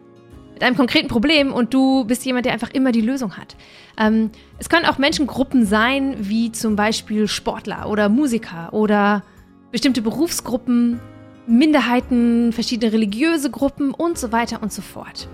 mit 0.55 0.63
einem 0.63 0.77
konkreten 0.77 1.09
Problem 1.09 1.53
und 1.53 1.75
du 1.75 2.05
bist 2.05 2.25
jemand, 2.25 2.47
der 2.47 2.53
einfach 2.53 2.71
immer 2.71 2.93
die 2.93 3.01
Lösung 3.01 3.37
hat. 3.37 3.57
Ähm, 3.99 4.31
es 4.59 4.69
können 4.69 4.87
auch 4.87 4.99
Menschengruppen 4.99 5.67
sein, 5.67 6.17
wie 6.21 6.53
zum 6.53 6.77
Beispiel 6.77 7.29
Sportler 7.29 7.89
oder 7.89 8.09
Musiker 8.09 8.73
oder 8.73 9.23
bestimmte 9.73 10.03
Berufsgruppen, 10.03 11.01
Minderheiten, 11.47 12.53
verschiedene 12.53 12.93
religiöse 12.93 13.51
Gruppen 13.51 13.93
und 13.93 14.17
so 14.17 14.31
weiter 14.31 14.63
und 14.63 14.73
so 14.73 14.83
fort. 14.83 15.29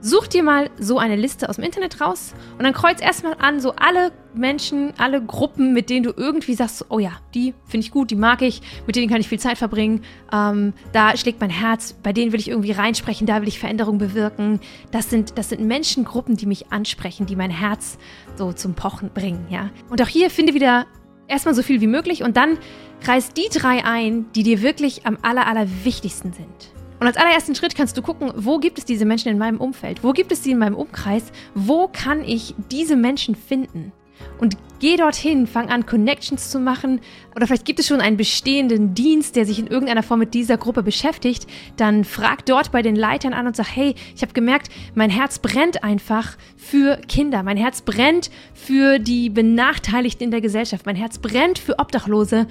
Such 0.00 0.28
dir 0.28 0.44
mal 0.44 0.70
so 0.78 0.98
eine 0.98 1.16
Liste 1.16 1.48
aus 1.48 1.56
dem 1.56 1.64
Internet 1.64 2.00
raus 2.00 2.32
und 2.56 2.62
dann 2.62 2.72
kreuz 2.72 3.00
erstmal 3.00 3.34
an, 3.40 3.60
so 3.60 3.72
alle 3.72 4.12
Menschen, 4.32 4.92
alle 4.96 5.20
Gruppen, 5.20 5.72
mit 5.72 5.90
denen 5.90 6.04
du 6.04 6.12
irgendwie 6.16 6.54
sagst, 6.54 6.86
oh 6.88 7.00
ja, 7.00 7.10
die 7.34 7.52
finde 7.66 7.84
ich 7.84 7.90
gut, 7.90 8.12
die 8.12 8.16
mag 8.16 8.40
ich, 8.40 8.62
mit 8.86 8.94
denen 8.94 9.10
kann 9.10 9.20
ich 9.20 9.28
viel 9.28 9.40
Zeit 9.40 9.58
verbringen, 9.58 10.04
ähm, 10.32 10.72
da 10.92 11.16
schlägt 11.16 11.40
mein 11.40 11.50
Herz, 11.50 11.94
bei 12.00 12.12
denen 12.12 12.30
will 12.30 12.38
ich 12.38 12.48
irgendwie 12.48 12.70
reinsprechen, 12.70 13.26
da 13.26 13.40
will 13.40 13.48
ich 13.48 13.58
Veränderung 13.58 13.98
bewirken. 13.98 14.60
Das 14.92 15.10
sind, 15.10 15.36
das 15.36 15.48
sind 15.48 15.62
Menschengruppen, 15.62 16.36
die 16.36 16.46
mich 16.46 16.70
ansprechen, 16.70 17.26
die 17.26 17.34
mein 17.34 17.50
Herz 17.50 17.98
so 18.36 18.52
zum 18.52 18.74
Pochen 18.74 19.10
bringen, 19.10 19.46
ja. 19.50 19.70
Und 19.90 20.00
auch 20.00 20.08
hier 20.08 20.30
finde 20.30 20.54
wieder 20.54 20.86
erstmal 21.28 21.54
so 21.54 21.62
viel 21.62 21.80
wie 21.80 21.86
möglich 21.86 22.22
und 22.22 22.36
dann 22.36 22.58
kreis 23.00 23.32
die 23.32 23.48
drei 23.52 23.84
ein, 23.84 24.26
die 24.34 24.42
dir 24.42 24.62
wirklich 24.62 25.06
am 25.06 25.18
aller, 25.22 25.46
aller 25.46 25.66
wichtigsten 25.84 26.32
sind. 26.32 26.72
Und 27.00 27.06
als 27.06 27.16
allerersten 27.16 27.54
Schritt 27.54 27.76
kannst 27.76 27.96
du 27.96 28.02
gucken, 28.02 28.32
wo 28.34 28.58
gibt 28.58 28.78
es 28.78 28.84
diese 28.84 29.04
Menschen 29.04 29.28
in 29.28 29.38
meinem 29.38 29.60
Umfeld? 29.60 30.02
Wo 30.02 30.12
gibt 30.12 30.32
es 30.32 30.42
sie 30.42 30.50
in 30.50 30.58
meinem 30.58 30.74
Umkreis? 30.74 31.30
Wo 31.54 31.86
kann 31.86 32.24
ich 32.24 32.56
diese 32.72 32.96
Menschen 32.96 33.36
finden? 33.36 33.92
Und 34.38 34.56
geh 34.78 34.96
dorthin, 34.96 35.46
fang 35.46 35.68
an, 35.68 35.86
Connections 35.86 36.50
zu 36.50 36.60
machen. 36.60 37.00
Oder 37.34 37.46
vielleicht 37.46 37.64
gibt 37.64 37.80
es 37.80 37.86
schon 37.86 38.00
einen 38.00 38.16
bestehenden 38.16 38.94
Dienst, 38.94 39.36
der 39.36 39.44
sich 39.46 39.58
in 39.58 39.66
irgendeiner 39.66 40.02
Form 40.02 40.20
mit 40.20 40.34
dieser 40.34 40.56
Gruppe 40.56 40.82
beschäftigt. 40.82 41.46
Dann 41.76 42.04
frag 42.04 42.46
dort 42.46 42.70
bei 42.70 42.82
den 42.82 42.96
Leitern 42.96 43.32
an 43.32 43.46
und 43.46 43.56
sag, 43.56 43.66
hey, 43.74 43.94
ich 44.14 44.22
habe 44.22 44.32
gemerkt, 44.32 44.70
mein 44.94 45.10
Herz 45.10 45.38
brennt 45.38 45.82
einfach 45.82 46.36
für 46.56 46.96
Kinder. 47.08 47.42
Mein 47.42 47.56
Herz 47.56 47.82
brennt 47.82 48.30
für 48.54 48.98
die 48.98 49.30
Benachteiligten 49.30 50.24
in 50.24 50.30
der 50.30 50.40
Gesellschaft. 50.40 50.86
Mein 50.86 50.96
Herz 50.96 51.18
brennt 51.18 51.58
für 51.58 51.78
Obdachlose. 51.78 52.46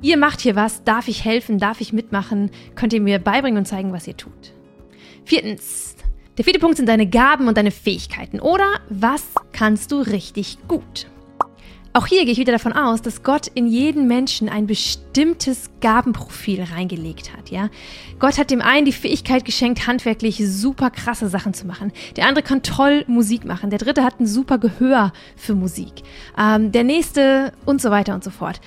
Ihr 0.00 0.16
macht 0.16 0.40
hier 0.40 0.56
was, 0.56 0.82
darf 0.82 1.06
ich 1.06 1.24
helfen, 1.24 1.58
darf 1.58 1.80
ich 1.80 1.92
mitmachen? 1.92 2.50
Könnt 2.74 2.92
ihr 2.92 3.00
mir 3.00 3.18
beibringen 3.18 3.58
und 3.58 3.66
zeigen, 3.66 3.92
was 3.92 4.08
ihr 4.08 4.16
tut? 4.16 4.52
Viertens, 5.24 5.91
der 6.38 6.44
vierte 6.44 6.60
Punkt 6.60 6.76
sind 6.76 6.88
deine 6.88 7.06
Gaben 7.06 7.48
und 7.48 7.56
deine 7.56 7.70
Fähigkeiten. 7.70 8.40
Oder 8.40 8.80
was 8.88 9.22
kannst 9.52 9.92
du 9.92 10.00
richtig 10.00 10.58
gut? 10.66 11.06
Auch 11.94 12.06
hier 12.06 12.22
gehe 12.22 12.32
ich 12.32 12.38
wieder 12.38 12.52
davon 12.52 12.72
aus, 12.72 13.02
dass 13.02 13.22
Gott 13.22 13.48
in 13.48 13.66
jeden 13.66 14.06
Menschen 14.06 14.48
ein 14.48 14.66
bestimmtes 14.66 15.68
Gabenprofil 15.82 16.62
reingelegt 16.62 17.36
hat, 17.36 17.50
ja. 17.50 17.68
Gott 18.18 18.38
hat 18.38 18.50
dem 18.50 18.62
einen 18.62 18.86
die 18.86 18.92
Fähigkeit 18.92 19.44
geschenkt, 19.44 19.86
handwerklich 19.86 20.42
super 20.46 20.88
krasse 20.88 21.28
Sachen 21.28 21.52
zu 21.52 21.66
machen. 21.66 21.92
Der 22.16 22.28
andere 22.28 22.42
kann 22.42 22.62
toll 22.62 23.04
Musik 23.08 23.44
machen. 23.44 23.68
Der 23.68 23.78
dritte 23.78 24.04
hat 24.04 24.20
ein 24.20 24.26
super 24.26 24.56
Gehör 24.56 25.12
für 25.36 25.54
Musik. 25.54 25.92
Ähm, 26.38 26.72
der 26.72 26.84
nächste 26.84 27.52
und 27.66 27.82
so 27.82 27.90
weiter 27.90 28.14
und 28.14 28.24
so 28.24 28.30
fort. 28.30 28.62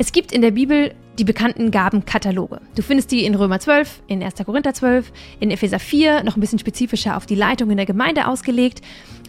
Es 0.00 0.12
gibt 0.12 0.32
in 0.32 0.40
der 0.40 0.52
Bibel 0.52 0.94
die 1.18 1.24
bekannten 1.24 1.70
Gabenkataloge. 1.70 2.62
Du 2.74 2.80
findest 2.80 3.10
die 3.10 3.26
in 3.26 3.34
Römer 3.34 3.60
12, 3.60 4.02
in 4.06 4.22
1. 4.22 4.32
Korinther 4.46 4.72
12, 4.72 5.12
in 5.40 5.50
Epheser 5.50 5.78
4, 5.78 6.22
noch 6.22 6.38
ein 6.38 6.40
bisschen 6.40 6.58
spezifischer 6.58 7.18
auf 7.18 7.26
die 7.26 7.34
Leitung 7.34 7.70
in 7.70 7.76
der 7.76 7.84
Gemeinde 7.84 8.26
ausgelegt. 8.26 8.80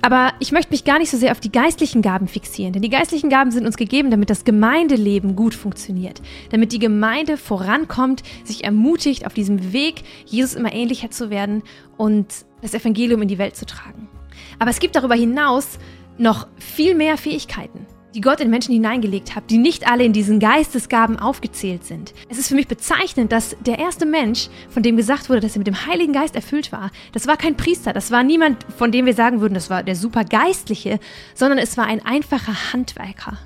Aber 0.02 0.32
ich 0.40 0.54
möchte 0.54 0.72
mich 0.72 0.86
gar 0.86 0.98
nicht 0.98 1.12
so 1.12 1.18
sehr 1.18 1.34
auf 1.34 1.42
die 1.42 1.52
geistlichen 1.52 2.02
Gaben 2.02 2.30
fixieren, 2.30 2.72
denn 2.72 2.82
die 2.82 2.90
geistlichen 2.90 3.30
Gaben 3.30 3.52
sind 3.52 3.66
uns 3.66 3.76
gegeben, 3.76 4.12
damit 4.12 4.30
das 4.30 4.46
Gemeindeleben 4.46 5.36
gut 5.36 5.56
funktioniert, 5.56 6.22
damit 6.52 6.72
die 6.72 6.80
Gemeinde 6.80 7.36
vorankommt, 7.36 8.24
sich 8.46 8.64
ermutigt, 8.64 9.26
auf 9.26 9.34
diesem 9.34 9.74
Weg 9.74 10.04
Jesus 10.26 10.54
immer 10.54 10.72
ähnlicher 10.72 11.12
zu 11.12 11.30
werden 11.30 11.64
und 11.98 12.28
das 12.62 12.74
Evangelium 12.74 13.22
in 13.22 13.28
die 13.28 13.40
Welt 13.40 13.58
zu 13.58 13.66
tragen. 13.66 14.08
Aber 14.58 14.72
es 14.72 14.80
gibt 14.80 14.96
darüber 14.96 15.16
hinaus 15.16 15.80
noch 16.18 16.48
viel 16.56 16.96
mehr 16.96 17.18
Fähigkeiten 17.18 17.86
die 18.14 18.22
Gott 18.22 18.42
in 18.42 18.50
Menschen 18.50 18.74
hineingelegt 18.74 19.36
hat, 19.36 19.50
die 19.50 19.58
nicht 19.58 19.90
alle 19.90 20.04
in 20.04 20.14
diesen 20.14 20.40
Geistesgaben 20.40 21.18
aufgezählt 21.18 21.86
sind. 21.86 22.14
Es 22.30 22.38
ist 22.38 22.50
für 22.50 22.56
mich 22.56 22.68
bezeichnend, 22.68 23.32
dass 23.32 23.56
der 23.66 23.80
erste 23.80 24.06
Mensch, 24.06 24.50
von 24.70 24.84
dem 24.84 24.98
gesagt 24.98 25.30
wurde, 25.30 25.40
dass 25.40 25.56
er 25.56 25.60
mit 25.60 25.68
dem 25.68 25.86
Heiligen 25.86 26.14
Geist 26.14 26.36
erfüllt 26.36 26.72
war, 26.72 26.92
das 27.14 27.28
war 27.28 27.38
kein 27.38 27.56
Priester, 27.56 27.94
das 27.94 28.12
war 28.12 28.24
niemand, 28.24 28.66
von 28.78 28.92
dem 28.92 29.06
wir 29.06 29.14
sagen 29.14 29.42
würden, 29.42 29.54
das 29.54 29.70
war 29.70 29.84
der 29.84 29.96
Supergeistliche, 29.96 31.00
sondern 31.34 31.58
es 31.58 31.78
war 31.78 31.86
ein 31.86 32.06
einfacher 32.06 32.74
Handwerker. 32.74 33.38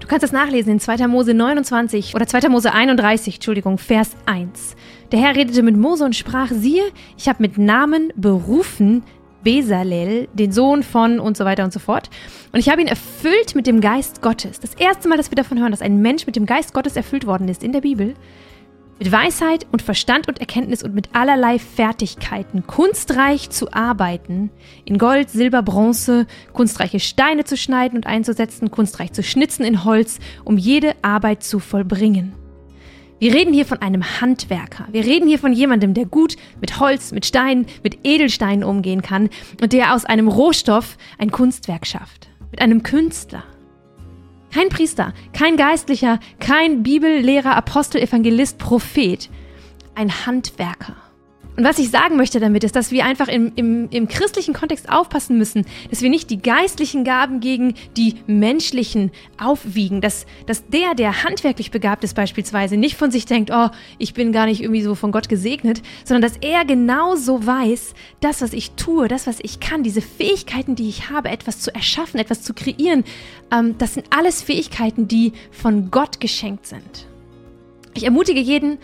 Du 0.00 0.06
kannst 0.06 0.22
das 0.22 0.32
nachlesen 0.32 0.72
in 0.72 0.80
2. 0.80 1.06
Mose 1.06 1.34
29 1.34 2.14
oder 2.14 2.26
2. 2.26 2.48
Mose 2.48 2.72
31, 2.72 3.36
Entschuldigung, 3.36 3.78
Vers 3.78 4.16
1. 4.26 4.74
Der 5.12 5.20
Herr 5.20 5.36
redete 5.36 5.62
mit 5.62 5.76
Mose 5.76 6.04
und 6.04 6.16
sprach, 6.16 6.48
siehe, 6.50 6.84
ich 7.16 7.28
habe 7.28 7.42
mit 7.42 7.58
Namen 7.58 8.12
berufen 8.16 9.02
Besalel, 9.42 10.28
den 10.32 10.52
Sohn 10.52 10.82
von 10.82 11.20
und 11.20 11.36
so 11.36 11.44
weiter 11.44 11.64
und 11.64 11.72
so 11.72 11.78
fort. 11.78 12.10
Und 12.52 12.60
ich 12.60 12.68
habe 12.68 12.80
ihn 12.80 12.86
erfüllt 12.86 13.54
mit 13.54 13.66
dem 13.66 13.80
Geist 13.80 14.22
Gottes. 14.22 14.60
Das 14.60 14.74
erste 14.74 15.08
Mal, 15.08 15.16
dass 15.16 15.30
wir 15.30 15.36
davon 15.36 15.58
hören, 15.58 15.70
dass 15.70 15.82
ein 15.82 16.00
Mensch 16.02 16.26
mit 16.26 16.36
dem 16.36 16.46
Geist 16.46 16.74
Gottes 16.74 16.96
erfüllt 16.96 17.26
worden 17.26 17.48
ist 17.48 17.62
in 17.62 17.72
der 17.72 17.80
Bibel. 17.80 18.14
Mit 18.98 19.12
Weisheit 19.12 19.66
und 19.72 19.80
Verstand 19.80 20.28
und 20.28 20.40
Erkenntnis 20.40 20.82
und 20.82 20.94
mit 20.94 21.08
allerlei 21.14 21.58
Fertigkeiten, 21.58 22.66
kunstreich 22.66 23.48
zu 23.48 23.72
arbeiten, 23.72 24.50
in 24.84 24.98
Gold, 24.98 25.30
Silber, 25.30 25.62
Bronze, 25.62 26.26
kunstreiche 26.52 27.00
Steine 27.00 27.44
zu 27.44 27.56
schneiden 27.56 27.96
und 27.96 28.06
einzusetzen, 28.06 28.70
kunstreich 28.70 29.12
zu 29.12 29.22
schnitzen 29.22 29.64
in 29.64 29.84
Holz, 29.84 30.18
um 30.44 30.58
jede 30.58 30.94
Arbeit 31.00 31.42
zu 31.42 31.60
vollbringen. 31.60 32.34
Wir 33.20 33.34
reden 33.34 33.52
hier 33.52 33.66
von 33.66 33.82
einem 33.82 34.22
Handwerker. 34.22 34.88
Wir 34.92 35.04
reden 35.04 35.28
hier 35.28 35.38
von 35.38 35.52
jemandem, 35.52 35.92
der 35.92 36.06
gut 36.06 36.36
mit 36.58 36.80
Holz, 36.80 37.12
mit 37.12 37.26
Steinen, 37.26 37.66
mit 37.82 37.98
Edelsteinen 38.02 38.64
umgehen 38.64 39.02
kann 39.02 39.28
und 39.60 39.74
der 39.74 39.94
aus 39.94 40.06
einem 40.06 40.26
Rohstoff 40.26 40.96
ein 41.18 41.30
Kunstwerk 41.30 41.86
schafft. 41.86 42.30
Mit 42.50 42.62
einem 42.62 42.82
Künstler. 42.82 43.44
Kein 44.50 44.70
Priester, 44.70 45.12
kein 45.34 45.58
Geistlicher, 45.58 46.18
kein 46.38 46.82
Bibellehrer, 46.82 47.54
Apostel, 47.54 48.00
Evangelist, 48.00 48.56
Prophet. 48.56 49.28
Ein 49.94 50.24
Handwerker. 50.24 50.96
Und 51.60 51.66
was 51.66 51.78
ich 51.78 51.90
sagen 51.90 52.16
möchte 52.16 52.40
damit 52.40 52.64
ist, 52.64 52.74
dass 52.74 52.90
wir 52.90 53.04
einfach 53.04 53.28
im, 53.28 53.52
im, 53.54 53.90
im 53.90 54.08
christlichen 54.08 54.54
Kontext 54.54 54.88
aufpassen 54.88 55.36
müssen, 55.36 55.66
dass 55.90 56.00
wir 56.00 56.08
nicht 56.08 56.30
die 56.30 56.40
geistlichen 56.40 57.04
Gaben 57.04 57.40
gegen 57.40 57.74
die 57.98 58.14
menschlichen 58.26 59.10
aufwiegen, 59.36 60.00
dass, 60.00 60.24
dass 60.46 60.66
der, 60.68 60.94
der 60.94 61.22
handwerklich 61.22 61.70
begabt 61.70 62.02
ist 62.02 62.14
beispielsweise, 62.14 62.78
nicht 62.78 62.96
von 62.96 63.10
sich 63.10 63.26
denkt, 63.26 63.50
oh, 63.52 63.68
ich 63.98 64.14
bin 64.14 64.32
gar 64.32 64.46
nicht 64.46 64.62
irgendwie 64.62 64.80
so 64.80 64.94
von 64.94 65.12
Gott 65.12 65.28
gesegnet, 65.28 65.82
sondern 66.02 66.22
dass 66.22 66.38
er 66.38 66.64
genauso 66.64 67.46
weiß, 67.46 67.92
das, 68.22 68.40
was 68.40 68.54
ich 68.54 68.70
tue, 68.70 69.06
das, 69.06 69.26
was 69.26 69.36
ich 69.42 69.60
kann, 69.60 69.82
diese 69.82 70.00
Fähigkeiten, 70.00 70.76
die 70.76 70.88
ich 70.88 71.10
habe, 71.10 71.28
etwas 71.28 71.60
zu 71.60 71.74
erschaffen, 71.74 72.18
etwas 72.20 72.40
zu 72.40 72.54
kreieren, 72.54 73.04
ähm, 73.52 73.74
das 73.76 73.92
sind 73.92 74.06
alles 74.08 74.40
Fähigkeiten, 74.40 75.08
die 75.08 75.34
von 75.50 75.90
Gott 75.90 76.20
geschenkt 76.20 76.66
sind. 76.66 77.06
Ich 77.92 78.04
ermutige 78.04 78.40
jeden, 78.40 78.78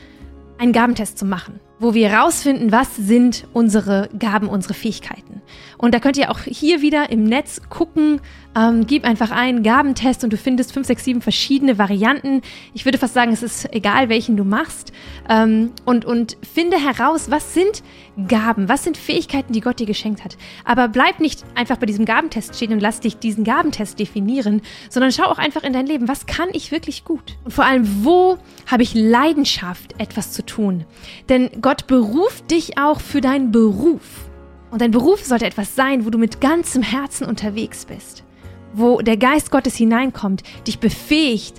einen 0.59 0.75
Gabentest 0.75 1.17
zu 1.17 1.25
machen 1.25 1.59
wo 1.79 1.95
wir 1.95 2.09
herausfinden, 2.09 2.73
was 2.73 2.97
sind 2.97 3.47
unsere 3.53 4.09
Gaben, 4.19 4.49
unsere 4.49 4.75
Fähigkeiten. 4.75 5.43
Und 5.77 5.95
da 5.95 6.01
könnt 6.01 6.17
ihr 6.17 6.31
auch 6.31 6.41
hier 6.41 6.81
wieder 6.81 7.11
im 7.11 7.25
Netz 7.25 7.61
gucken, 7.69 8.21
ähm, 8.57 8.87
gib 8.87 9.05
einfach 9.05 9.31
ein 9.31 9.63
Gabentest 9.63 10.25
und 10.25 10.33
du 10.33 10.37
findest 10.37 10.73
fünf, 10.73 10.87
sechs, 10.87 11.05
sieben 11.05 11.21
verschiedene 11.21 11.79
Varianten. 11.79 12.41
Ich 12.73 12.85
würde 12.85 12.99
fast 12.99 13.15
sagen, 13.15 13.33
es 13.33 13.43
ist 13.43 13.73
egal, 13.75 14.09
welchen 14.09 14.37
du 14.37 14.45
machst. 14.45 14.93
Ähm, 15.29 15.73
und, 15.85 16.05
und 16.05 16.39
finde 16.55 16.79
heraus, 16.79 17.31
was 17.31 17.53
sind 17.53 17.83
Gaben, 18.29 18.69
was 18.69 18.85
sind 18.85 18.97
Fähigkeiten, 18.97 19.53
die 19.53 19.61
Gott 19.61 19.79
dir 19.79 19.87
geschenkt 19.87 20.25
hat. 20.25 20.39
Aber 20.65 20.89
bleib 20.89 21.21
nicht 21.21 21.45
einfach 21.55 21.77
bei 21.77 21.87
diesem 21.87 22.07
Gabentest 22.07 22.57
stehen 22.57 22.73
und 22.73 22.81
lass 22.81 23.01
dich 23.01 23.19
diesen 23.19 23.45
Gabentest 23.45 23.99
definieren, 23.99 24.63
sondern 24.89 25.13
schau 25.13 25.25
auch 25.25 25.39
einfach 25.39 25.63
in 25.63 25.75
dein 25.75 25.87
Leben, 25.87 26.09
was 26.09 26.25
kann 26.25 26.49
ich 26.53 26.73
wirklich 26.73 27.05
gut? 27.05 27.37
Und 27.45 27.53
vor 27.53 27.67
allem, 27.67 28.05
wo 28.05 28.39
habe 28.67 28.83
ich 28.83 28.95
Leidenschaft, 28.95 30.01
etwas 30.01 30.33
zu 30.33 30.45
tun? 30.45 30.85
Denn 31.29 31.51
Gott 31.61 31.87
beruft 31.87 32.51
dich 32.51 32.79
auch 32.79 33.01
für 33.01 33.21
deinen 33.21 33.53
Beruf. 33.53 34.31
Und 34.71 34.81
dein 34.81 34.91
Beruf 34.91 35.25
sollte 35.25 35.47
etwas 35.47 35.77
sein, 35.77 36.07
wo 36.07 36.11
du 36.11 36.19
mit 36.19 36.41
ganzem 36.41 36.83
Herzen 36.83 37.27
unterwegs 37.27 37.85
bist 37.85 38.25
wo 38.73 39.01
der 39.01 39.17
Geist 39.17 39.51
Gottes 39.51 39.77
hineinkommt, 39.77 40.43
dich 40.67 40.79
befähigt, 40.79 41.57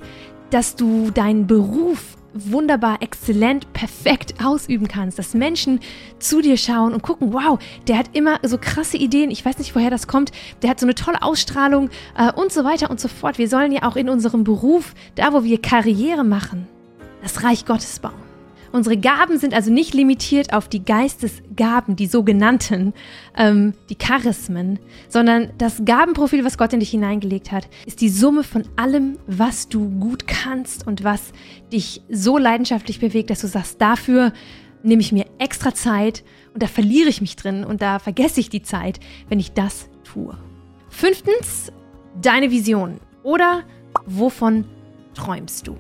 dass 0.50 0.76
du 0.76 1.12
deinen 1.12 1.48
Beruf 1.48 2.18
wunderbar, 2.34 3.02
exzellent, 3.02 3.72
perfekt 3.74 4.36
ausüben 4.44 4.88
kannst, 4.88 5.18
dass 5.18 5.34
Menschen 5.34 5.80
zu 6.20 6.42
dir 6.42 6.58
schauen 6.58 6.94
und 6.94 7.02
gucken, 7.02 7.34
wow, 7.34 7.60
der 7.88 7.98
hat 7.98 8.10
immer 8.14 8.40
so 8.44 8.58
krasse 8.58 8.98
Ideen, 8.98 9.32
ich 9.32 9.44
weiß 9.44 9.58
nicht, 9.58 9.76
woher 9.76 9.90
das 9.90 10.08
kommt, 10.08 10.32
der 10.62 10.70
hat 10.70 10.80
so 10.80 10.86
eine 10.86 10.96
tolle 10.96 11.22
Ausstrahlung 11.22 11.90
äh, 12.18 12.32
und 12.32 12.52
so 12.52 12.64
weiter 12.64 12.92
und 12.92 13.00
so 13.00 13.08
fort. 13.08 13.38
Wir 13.38 13.50
sollen 13.50 13.72
ja 13.72 13.84
auch 13.84 13.96
in 13.96 14.10
unserem 14.10 14.44
Beruf, 14.44 14.94
da 15.16 15.34
wo 15.34 15.44
wir 15.44 15.62
Karriere 15.62 16.24
machen, 16.24 16.68
das 17.22 17.44
Reich 17.44 17.66
Gottes 17.66 18.00
bauen. 18.00 18.27
Unsere 18.72 18.98
Gaben 18.98 19.38
sind 19.40 19.54
also 19.54 19.72
nicht 19.72 19.94
limitiert 19.94 20.54
auf 20.54 20.68
die 20.68 20.84
Geistesgaben, 20.84 21.96
die 21.96 22.08
sogenannten, 22.08 22.94
ähm, 23.38 23.74
die 23.90 23.96
Charismen, 23.96 24.80
sondern 25.10 25.52
das 25.58 25.84
Gabenprofil, 25.86 26.44
was 26.44 26.58
Gott 26.58 26.74
in 26.74 26.80
dich 26.80 26.92
hineingelegt 26.92 27.52
hat, 27.52 27.68
ist 27.86 28.02
die 28.02 28.10
Summe 28.10 28.44
von 28.44 28.64
allem, 28.76 29.18
was 29.28 29.70
du 29.70 29.90
gut 29.90 30.28
kannst 30.28 30.86
und 30.86 31.04
was 31.04 31.32
dich 31.72 32.02
so 32.10 32.38
leidenschaftlich 32.38 33.00
bewegt, 33.00 33.30
dass 33.30 33.42
du 33.42 33.48
sagst, 33.48 33.82
dafür 33.82 34.34
nehme 34.84 35.02
ich 35.02 35.12
mir 35.12 35.26
extra 35.40 35.74
Zeit 35.74 36.24
und 36.54 36.64
da 36.64 36.68
verliere 36.68 37.10
ich 37.10 37.22
mich 37.22 37.36
drin 37.36 37.64
und 37.64 37.82
da 37.82 38.00
vergesse 38.00 38.40
ich 38.40 38.50
die 38.50 38.62
Zeit, 38.62 39.00
wenn 39.30 39.40
ich 39.40 39.54
das 39.54 39.90
tue. 40.04 40.38
Fünftens, 40.90 41.72
deine 42.22 42.52
Vision 42.52 43.00
oder 43.24 43.64
wovon 44.06 44.66
träumst 45.14 45.68
du? 45.68 45.78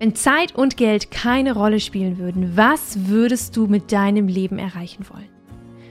Wenn 0.00 0.14
Zeit 0.14 0.54
und 0.54 0.76
Geld 0.76 1.10
keine 1.10 1.54
Rolle 1.54 1.80
spielen 1.80 2.18
würden, 2.18 2.56
was 2.56 3.08
würdest 3.08 3.56
du 3.56 3.66
mit 3.66 3.90
deinem 3.90 4.28
Leben 4.28 4.56
erreichen 4.58 5.04
wollen? 5.10 5.28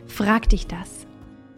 Frag 0.06 0.48
dich 0.48 0.66
das 0.66 1.06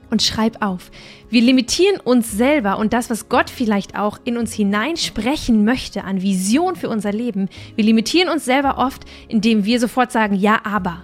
und 0.09 0.23
schreib 0.23 0.65
auf. 0.65 0.89
Wir 1.29 1.43
limitieren 1.43 1.99
uns 1.99 2.31
selber 2.31 2.79
und 2.79 2.91
das, 2.91 3.11
was 3.11 3.29
Gott 3.29 3.51
vielleicht 3.51 3.95
auch 3.95 4.17
in 4.23 4.35
uns 4.35 4.51
hineinsprechen 4.51 5.63
möchte 5.63 6.03
an 6.03 6.23
Vision 6.23 6.75
für 6.75 6.89
unser 6.89 7.11
Leben, 7.11 7.49
wir 7.75 7.83
limitieren 7.83 8.29
uns 8.29 8.45
selber 8.45 8.79
oft, 8.79 9.05
indem 9.27 9.65
wir 9.65 9.79
sofort 9.79 10.11
sagen, 10.11 10.33
ja, 10.33 10.61
aber. 10.63 11.03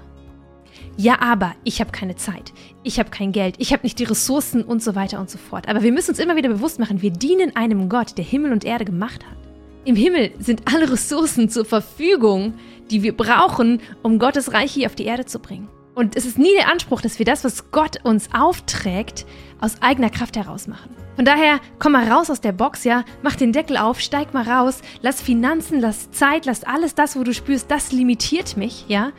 Ja, 0.97 1.21
aber 1.21 1.53
ich 1.63 1.79
habe 1.79 1.91
keine 1.91 2.15
Zeit, 2.15 2.53
ich 2.81 2.97
habe 2.97 3.11
kein 3.11 3.31
Geld, 3.31 3.55
ich 3.59 3.71
habe 3.71 3.83
nicht 3.83 3.99
die 3.99 4.05
Ressourcen 4.05 4.63
und 4.63 4.81
so 4.81 4.95
weiter 4.95 5.19
und 5.19 5.29
so 5.29 5.37
fort. 5.37 5.67
Aber 5.67 5.83
wir 5.83 5.91
müssen 5.91 6.09
uns 6.09 6.19
immer 6.19 6.37
wieder 6.37 6.49
bewusst 6.49 6.79
machen, 6.79 7.03
wir 7.03 7.11
dienen 7.11 7.55
einem 7.55 7.87
Gott, 7.87 8.17
der 8.17 8.25
Himmel 8.25 8.51
und 8.51 8.65
Erde 8.65 8.85
gemacht 8.85 9.23
hat. 9.23 9.44
Im 9.85 9.95
Himmel 9.95 10.31
sind 10.39 10.63
alle 10.73 10.91
Ressourcen 10.91 11.47
zur 11.47 11.63
Verfügung, 11.63 12.55
die 12.89 13.03
wir 13.03 13.15
brauchen, 13.15 13.81
um 14.01 14.17
Gottes 14.17 14.51
Reich 14.51 14.71
hier 14.71 14.87
auf 14.87 14.95
die 14.95 15.05
Erde 15.05 15.25
zu 15.25 15.37
bringen. 15.37 15.69
Und 15.93 16.15
es 16.15 16.25
ist 16.25 16.39
nie 16.39 16.53
der 16.57 16.71
Anspruch, 16.71 17.01
dass 17.01 17.19
wir 17.19 17.25
das, 17.25 17.43
was 17.43 17.69
Gott 17.69 18.03
uns 18.03 18.29
aufträgt, 18.33 19.27
aus 19.61 19.83
eigener 19.83 20.09
Kraft 20.09 20.37
heraus 20.37 20.67
machen. 20.67 20.89
Von 21.15 21.23
daher, 21.23 21.59
komm 21.77 21.91
mal 21.91 22.11
raus 22.11 22.31
aus 22.31 22.41
der 22.41 22.51
Box, 22.51 22.83
ja, 22.83 23.05
mach 23.21 23.35
den 23.35 23.53
Deckel 23.53 23.77
auf, 23.77 23.99
steig 23.99 24.33
mal 24.33 24.49
raus, 24.49 24.81
lass 25.03 25.21
Finanzen, 25.21 25.79
lass 25.79 26.09
Zeit, 26.09 26.47
lass 26.47 26.63
alles 26.63 26.95
das, 26.95 27.15
wo 27.15 27.23
du 27.23 27.33
spürst, 27.33 27.69
das 27.69 27.91
limitiert 27.91 28.57
mich, 28.57 28.85
ja. 28.87 29.11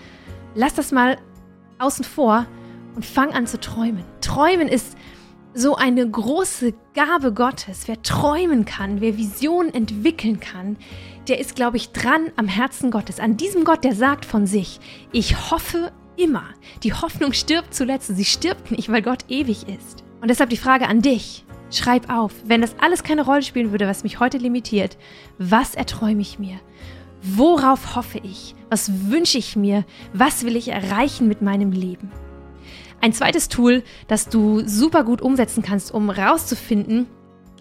Lass 0.56 0.74
das 0.74 0.90
mal 0.90 1.16
außen 1.78 2.04
vor 2.04 2.44
und 2.96 3.06
fang 3.06 3.32
an 3.32 3.46
zu 3.46 3.60
träumen. 3.60 4.04
Träumen 4.20 4.66
ist 4.66 4.95
so 5.56 5.74
eine 5.74 6.08
große 6.08 6.74
Gabe 6.94 7.32
Gottes. 7.32 7.88
Wer 7.88 8.02
träumen 8.02 8.66
kann, 8.66 9.00
wer 9.00 9.16
Visionen 9.16 9.72
entwickeln 9.72 10.38
kann, 10.38 10.76
der 11.28 11.40
ist, 11.40 11.56
glaube 11.56 11.78
ich, 11.78 11.92
dran 11.92 12.30
am 12.36 12.46
Herzen 12.46 12.90
Gottes. 12.90 13.20
An 13.20 13.38
diesem 13.38 13.64
Gott, 13.64 13.82
der 13.82 13.94
sagt 13.94 14.26
von 14.26 14.46
sich, 14.46 14.78
ich 15.12 15.50
hoffe 15.50 15.92
immer. 16.16 16.44
Die 16.82 16.92
Hoffnung 16.92 17.32
stirbt 17.32 17.74
zuletzt. 17.74 18.14
Sie 18.14 18.24
stirbt 18.24 18.70
nicht, 18.70 18.92
weil 18.92 19.00
Gott 19.00 19.24
ewig 19.28 19.66
ist. 19.66 20.04
Und 20.20 20.28
deshalb 20.28 20.50
die 20.50 20.58
Frage 20.58 20.88
an 20.88 21.00
dich. 21.00 21.44
Schreib 21.70 22.10
auf, 22.10 22.32
wenn 22.44 22.60
das 22.60 22.76
alles 22.78 23.02
keine 23.02 23.24
Rolle 23.24 23.42
spielen 23.42 23.72
würde, 23.72 23.88
was 23.88 24.04
mich 24.04 24.20
heute 24.20 24.38
limitiert, 24.38 24.96
was 25.38 25.74
erträume 25.74 26.20
ich 26.20 26.38
mir? 26.38 26.60
Worauf 27.22 27.96
hoffe 27.96 28.18
ich? 28.18 28.54
Was 28.68 29.10
wünsche 29.10 29.38
ich 29.38 29.56
mir? 29.56 29.84
Was 30.12 30.44
will 30.44 30.54
ich 30.54 30.68
erreichen 30.68 31.26
mit 31.26 31.42
meinem 31.42 31.72
Leben? 31.72 32.12
Ein 33.06 33.12
zweites 33.12 33.48
Tool, 33.48 33.84
das 34.08 34.28
du 34.30 34.66
super 34.66 35.04
gut 35.04 35.22
umsetzen 35.22 35.62
kannst, 35.62 35.94
um 35.94 36.10
rauszufinden, 36.10 37.06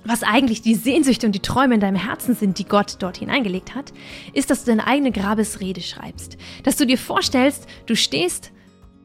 was 0.03 0.23
eigentlich 0.23 0.63
die 0.63 0.73
Sehnsüchte 0.73 1.27
und 1.27 1.33
die 1.33 1.39
Träume 1.39 1.75
in 1.75 1.79
deinem 1.79 1.97
Herzen 1.97 2.33
sind, 2.33 2.57
die 2.57 2.65
Gott 2.65 2.95
dort 2.97 3.17
hineingelegt 3.17 3.75
hat, 3.75 3.93
ist, 4.33 4.49
dass 4.49 4.63
du 4.63 4.71
deine 4.71 4.87
eigene 4.87 5.11
Grabesrede 5.11 5.81
schreibst. 5.81 6.37
Dass 6.63 6.77
du 6.77 6.87
dir 6.87 6.97
vorstellst, 6.97 7.67
du 7.85 7.95
stehst 7.95 8.53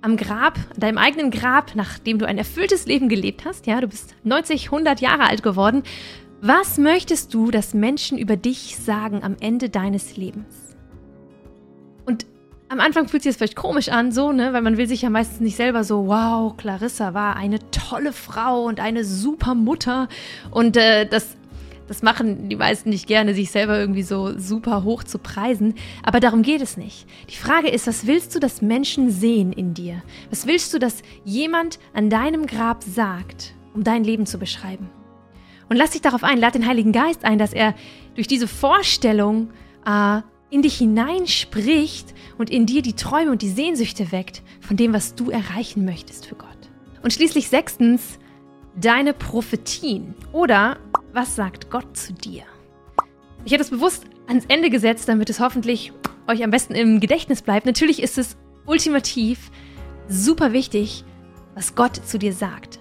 am 0.00 0.16
Grab, 0.16 0.58
deinem 0.78 0.96
eigenen 0.96 1.30
Grab, 1.30 1.72
nachdem 1.74 2.18
du 2.18 2.26
ein 2.26 2.38
erfülltes 2.38 2.86
Leben 2.86 3.10
gelebt 3.10 3.44
hast, 3.44 3.66
ja, 3.66 3.78
du 3.82 3.88
bist 3.88 4.14
90, 4.24 4.72
100 4.72 5.02
Jahre 5.02 5.24
alt 5.24 5.42
geworden. 5.42 5.82
Was 6.40 6.78
möchtest 6.78 7.34
du, 7.34 7.50
dass 7.50 7.74
Menschen 7.74 8.16
über 8.16 8.38
dich 8.38 8.78
sagen 8.78 9.22
am 9.22 9.36
Ende 9.40 9.68
deines 9.68 10.16
Lebens? 10.16 10.74
Und 12.06 12.24
am 12.70 12.78
Anfang 12.78 13.08
fühlt 13.08 13.24
sich 13.24 13.30
das 13.30 13.36
vielleicht 13.36 13.56
komisch 13.56 13.88
an, 13.88 14.12
so, 14.12 14.30
ne, 14.30 14.52
weil 14.52 14.62
man 14.62 14.76
will 14.76 14.86
sich 14.86 15.02
ja 15.02 15.10
meistens 15.10 15.40
nicht 15.40 15.56
selber 15.56 15.82
so, 15.82 16.06
wow, 16.06 16.56
Clarissa 16.56 17.14
war 17.14 17.34
eine 17.34 17.58
tolle 17.72 18.12
Frau 18.12 18.62
und 18.62 18.78
eine 18.78 19.04
super 19.04 19.56
Mutter. 19.56 20.08
Und 20.52 20.76
äh, 20.76 21.04
das, 21.04 21.36
das 21.88 22.02
machen 22.02 22.48
die 22.48 22.54
meisten 22.54 22.90
nicht 22.90 23.08
gerne, 23.08 23.34
sich 23.34 23.50
selber 23.50 23.76
irgendwie 23.76 24.04
so 24.04 24.38
super 24.38 24.84
hoch 24.84 25.02
zu 25.02 25.18
preisen. 25.18 25.74
Aber 26.04 26.20
darum 26.20 26.42
geht 26.42 26.62
es 26.62 26.76
nicht. 26.76 27.08
Die 27.28 27.36
Frage 27.36 27.68
ist, 27.68 27.88
was 27.88 28.06
willst 28.06 28.36
du, 28.36 28.38
dass 28.38 28.62
Menschen 28.62 29.10
sehen 29.10 29.52
in 29.52 29.74
dir? 29.74 30.00
Was 30.30 30.46
willst 30.46 30.72
du, 30.72 30.78
dass 30.78 31.02
jemand 31.24 31.80
an 31.92 32.08
deinem 32.08 32.46
Grab 32.46 32.84
sagt, 32.84 33.52
um 33.74 33.82
dein 33.82 34.04
Leben 34.04 34.26
zu 34.26 34.38
beschreiben? 34.38 34.88
Und 35.68 35.76
lass 35.76 35.90
dich 35.90 36.02
darauf 36.02 36.22
ein, 36.22 36.38
lad 36.38 36.54
den 36.54 36.68
Heiligen 36.68 36.92
Geist 36.92 37.24
ein, 37.24 37.38
dass 37.38 37.52
er 37.52 37.74
durch 38.14 38.28
diese 38.28 38.46
Vorstellung 38.46 39.50
äh, 39.84 40.20
in 40.50 40.62
dich 40.62 40.78
hineinspricht 40.78 42.14
und 42.38 42.50
in 42.50 42.66
dir 42.66 42.82
die 42.82 42.94
Träume 42.94 43.30
und 43.30 43.42
die 43.42 43.50
Sehnsüchte 43.50 44.12
weckt 44.12 44.42
von 44.60 44.76
dem, 44.76 44.92
was 44.92 45.14
du 45.14 45.30
erreichen 45.30 45.84
möchtest 45.84 46.26
für 46.26 46.34
Gott. 46.34 46.48
Und 47.02 47.12
schließlich 47.12 47.48
sechstens, 47.48 48.18
deine 48.76 49.12
Prophetien 49.12 50.14
oder 50.32 50.78
was 51.12 51.36
sagt 51.36 51.70
Gott 51.70 51.96
zu 51.96 52.12
dir? 52.12 52.42
Ich 53.44 53.52
habe 53.52 53.62
das 53.62 53.70
bewusst 53.70 54.04
ans 54.26 54.44
Ende 54.48 54.70
gesetzt, 54.70 55.08
damit 55.08 55.30
es 55.30 55.40
hoffentlich 55.40 55.92
euch 56.26 56.44
am 56.44 56.50
besten 56.50 56.74
im 56.74 57.00
Gedächtnis 57.00 57.42
bleibt. 57.42 57.66
Natürlich 57.66 58.02
ist 58.02 58.18
es 58.18 58.36
ultimativ 58.66 59.50
super 60.08 60.52
wichtig, 60.52 61.04
was 61.54 61.74
Gott 61.74 61.96
zu 61.96 62.18
dir 62.18 62.32
sagt. 62.32 62.79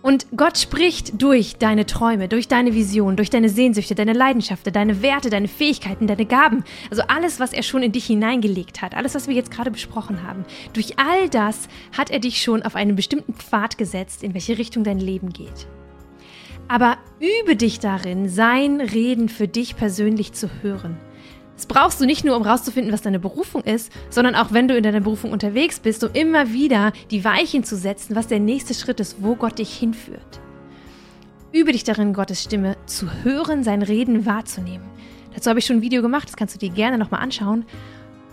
Und 0.00 0.26
Gott 0.36 0.58
spricht 0.58 1.20
durch 1.20 1.56
deine 1.56 1.84
Träume, 1.84 2.28
durch 2.28 2.46
deine 2.46 2.72
Vision, 2.72 3.16
durch 3.16 3.30
deine 3.30 3.48
Sehnsüchte, 3.48 3.94
deine 3.96 4.12
Leidenschaften, 4.12 4.72
deine 4.72 5.02
Werte, 5.02 5.28
deine 5.28 5.48
Fähigkeiten, 5.48 6.06
deine 6.06 6.24
Gaben. 6.24 6.62
Also 6.90 7.02
alles, 7.08 7.40
was 7.40 7.52
er 7.52 7.64
schon 7.64 7.82
in 7.82 7.92
dich 7.92 8.06
hineingelegt 8.06 8.80
hat, 8.80 8.94
alles, 8.94 9.14
was 9.14 9.26
wir 9.26 9.34
jetzt 9.34 9.50
gerade 9.50 9.72
besprochen 9.72 10.22
haben. 10.22 10.44
Durch 10.72 10.98
all 10.98 11.28
das 11.28 11.68
hat 11.96 12.10
er 12.10 12.20
dich 12.20 12.40
schon 12.40 12.62
auf 12.62 12.76
einen 12.76 12.94
bestimmten 12.94 13.34
Pfad 13.34 13.76
gesetzt, 13.76 14.22
in 14.22 14.34
welche 14.34 14.56
Richtung 14.56 14.84
dein 14.84 15.00
Leben 15.00 15.32
geht. 15.32 15.66
Aber 16.68 16.98
übe 17.18 17.56
dich 17.56 17.80
darin, 17.80 18.28
sein 18.28 18.80
Reden 18.80 19.28
für 19.28 19.48
dich 19.48 19.74
persönlich 19.74 20.32
zu 20.32 20.48
hören. 20.62 20.96
Das 21.58 21.66
brauchst 21.66 22.00
du 22.00 22.06
nicht 22.06 22.24
nur, 22.24 22.36
um 22.36 22.44
rauszufinden, 22.44 22.92
was 22.92 23.02
deine 23.02 23.18
Berufung 23.18 23.62
ist, 23.64 23.90
sondern 24.10 24.36
auch 24.36 24.52
wenn 24.52 24.68
du 24.68 24.76
in 24.76 24.84
deiner 24.84 25.00
Berufung 25.00 25.32
unterwegs 25.32 25.80
bist, 25.80 26.04
um 26.04 26.10
immer 26.12 26.52
wieder 26.52 26.92
die 27.10 27.24
Weichen 27.24 27.64
zu 27.64 27.76
setzen, 27.76 28.14
was 28.14 28.28
der 28.28 28.38
nächste 28.38 28.74
Schritt 28.74 29.00
ist, 29.00 29.24
wo 29.24 29.34
Gott 29.34 29.58
dich 29.58 29.76
hinführt. 29.76 30.38
Übe 31.50 31.72
dich 31.72 31.82
darin, 31.82 32.12
Gottes 32.12 32.44
Stimme 32.44 32.76
zu 32.86 33.08
hören, 33.24 33.64
sein 33.64 33.82
Reden 33.82 34.24
wahrzunehmen. 34.24 34.86
Dazu 35.34 35.50
habe 35.50 35.58
ich 35.58 35.66
schon 35.66 35.78
ein 35.78 35.82
Video 35.82 36.00
gemacht, 36.00 36.28
das 36.28 36.36
kannst 36.36 36.54
du 36.54 36.60
dir 36.60 36.70
gerne 36.70 36.96
nochmal 36.96 37.22
anschauen. 37.22 37.64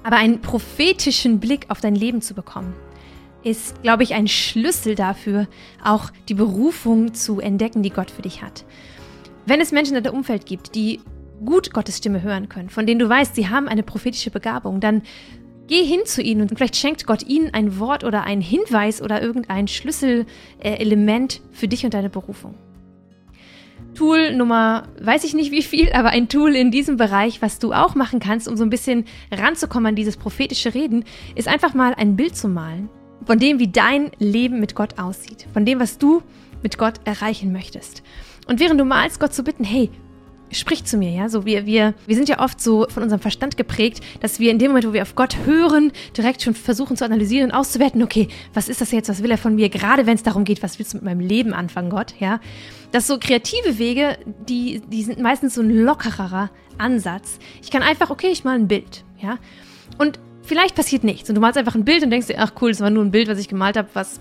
Aber 0.03 0.17
einen 0.17 0.41
prophetischen 0.41 1.39
Blick 1.39 1.65
auf 1.69 1.81
dein 1.81 1.95
Leben 1.95 2.21
zu 2.21 2.35
bekommen, 2.35 2.75
ist, 3.41 3.81
glaube 3.81 4.03
ich, 4.03 4.13
ein 4.13 4.27
Schlüssel 4.27 4.93
dafür, 4.93 5.47
auch 5.83 6.11
die 6.29 6.35
Berufung 6.35 7.15
zu 7.15 7.39
entdecken, 7.39 7.81
die 7.81 7.89
Gott 7.89 8.11
für 8.11 8.21
dich 8.21 8.43
hat. 8.43 8.65
Wenn 9.47 9.61
es 9.61 9.71
Menschen 9.71 9.95
in 9.95 10.03
deinem 10.03 10.13
Umfeld 10.13 10.45
gibt, 10.45 10.75
die 10.75 10.99
gut 11.43 11.73
Gottes 11.73 11.97
Stimme 11.97 12.21
hören 12.21 12.49
können, 12.49 12.69
von 12.69 12.85
denen 12.85 12.99
du 12.99 13.09
weißt, 13.09 13.35
sie 13.35 13.49
haben 13.49 13.67
eine 13.67 13.83
prophetische 13.83 14.31
Begabung, 14.31 14.79
dann 14.79 15.01
geh 15.67 15.83
hin 15.83 16.01
zu 16.05 16.21
ihnen 16.21 16.41
und 16.41 16.49
vielleicht 16.55 16.75
schenkt 16.75 17.05
Gott 17.05 17.23
ihnen 17.23 17.53
ein 17.53 17.79
Wort 17.79 18.03
oder 18.03 18.23
einen 18.23 18.41
Hinweis 18.41 19.01
oder 19.01 19.21
irgendein 19.21 19.67
Schlüsselelement 19.67 21.41
für 21.51 21.67
dich 21.67 21.83
und 21.85 21.93
deine 21.93 22.09
Berufung. 22.09 22.55
Tool 23.93 24.35
Nummer, 24.35 24.89
weiß 24.99 25.23
ich 25.23 25.33
nicht 25.33 25.51
wie 25.51 25.63
viel, 25.63 25.91
aber 25.93 26.09
ein 26.09 26.27
Tool 26.27 26.55
in 26.55 26.69
diesem 26.69 26.97
Bereich, 26.97 27.41
was 27.41 27.59
du 27.59 27.71
auch 27.71 27.95
machen 27.95 28.19
kannst, 28.19 28.47
um 28.47 28.57
so 28.57 28.63
ein 28.63 28.69
bisschen 28.69 29.05
ranzukommen 29.31 29.87
an 29.87 29.95
dieses 29.95 30.17
prophetische 30.17 30.73
Reden, 30.73 31.05
ist 31.33 31.47
einfach 31.47 31.73
mal 31.73 31.93
ein 31.95 32.15
Bild 32.15 32.35
zu 32.35 32.49
malen 32.49 32.89
von 33.25 33.39
dem, 33.39 33.57
wie 33.59 33.69
dein 33.69 34.11
Leben 34.19 34.59
mit 34.59 34.75
Gott 34.75 34.99
aussieht, 34.99 35.47
von 35.53 35.65
dem, 35.65 35.79
was 35.79 35.97
du 35.97 36.21
mit 36.61 36.77
Gott 36.77 36.95
erreichen 37.05 37.51
möchtest. 37.51 38.03
Und 38.47 38.59
während 38.59 38.79
du 38.79 38.85
malst, 38.85 39.19
Gott 39.19 39.33
zu 39.33 39.43
bitten, 39.43 39.63
hey, 39.63 39.89
sprich 40.55 40.83
zu 40.85 40.97
mir, 40.97 41.11
ja. 41.11 41.29
So 41.29 41.45
wir, 41.45 41.65
wir, 41.65 41.93
wir 42.05 42.15
sind 42.15 42.29
ja 42.29 42.39
oft 42.39 42.59
so 42.59 42.87
von 42.89 43.03
unserem 43.03 43.21
Verstand 43.21 43.57
geprägt, 43.57 44.01
dass 44.21 44.39
wir 44.39 44.51
in 44.51 44.59
dem 44.59 44.71
Moment, 44.71 44.87
wo 44.87 44.93
wir 44.93 45.01
auf 45.01 45.15
Gott 45.15 45.37
hören, 45.45 45.91
direkt 46.17 46.41
schon 46.41 46.55
versuchen 46.55 46.97
zu 46.97 47.05
analysieren 47.05 47.51
und 47.51 47.57
auszuwerten, 47.57 48.03
okay, 48.03 48.27
was 48.53 48.69
ist 48.69 48.81
das 48.81 48.91
jetzt, 48.91 49.09
was 49.09 49.21
will 49.23 49.31
er 49.31 49.37
von 49.37 49.55
mir, 49.55 49.69
gerade 49.69 50.05
wenn 50.05 50.15
es 50.15 50.23
darum 50.23 50.43
geht, 50.43 50.63
was 50.63 50.79
willst 50.79 50.93
du 50.93 50.97
mit 50.97 51.05
meinem 51.05 51.19
Leben 51.19 51.53
anfangen, 51.53 51.89
Gott, 51.89 52.15
ja. 52.19 52.39
Das 52.91 53.07
so 53.07 53.17
kreative 53.19 53.77
Wege, 53.77 54.17
die, 54.47 54.81
die 54.87 55.03
sind 55.03 55.19
meistens 55.19 55.55
so 55.55 55.61
ein 55.61 55.69
lockerer 55.69 56.49
Ansatz. 56.77 57.39
Ich 57.61 57.71
kann 57.71 57.83
einfach, 57.83 58.09
okay, 58.09 58.27
ich 58.27 58.43
mal 58.43 58.55
ein 58.55 58.67
Bild, 58.67 59.03
ja. 59.21 59.37
Und 59.97 60.19
vielleicht 60.43 60.75
passiert 60.75 61.03
nichts. 61.03 61.29
Und 61.29 61.35
du 61.35 61.41
malst 61.41 61.57
einfach 61.57 61.75
ein 61.75 61.85
Bild 61.85 62.03
und 62.03 62.09
denkst 62.09 62.27
dir, 62.27 62.39
ach 62.39 62.53
cool, 62.61 62.71
das 62.71 62.79
war 62.79 62.89
nur 62.89 63.03
ein 63.03 63.11
Bild, 63.11 63.27
was 63.27 63.39
ich 63.39 63.47
gemalt 63.47 63.77
habe, 63.77 63.89
was 63.93 64.19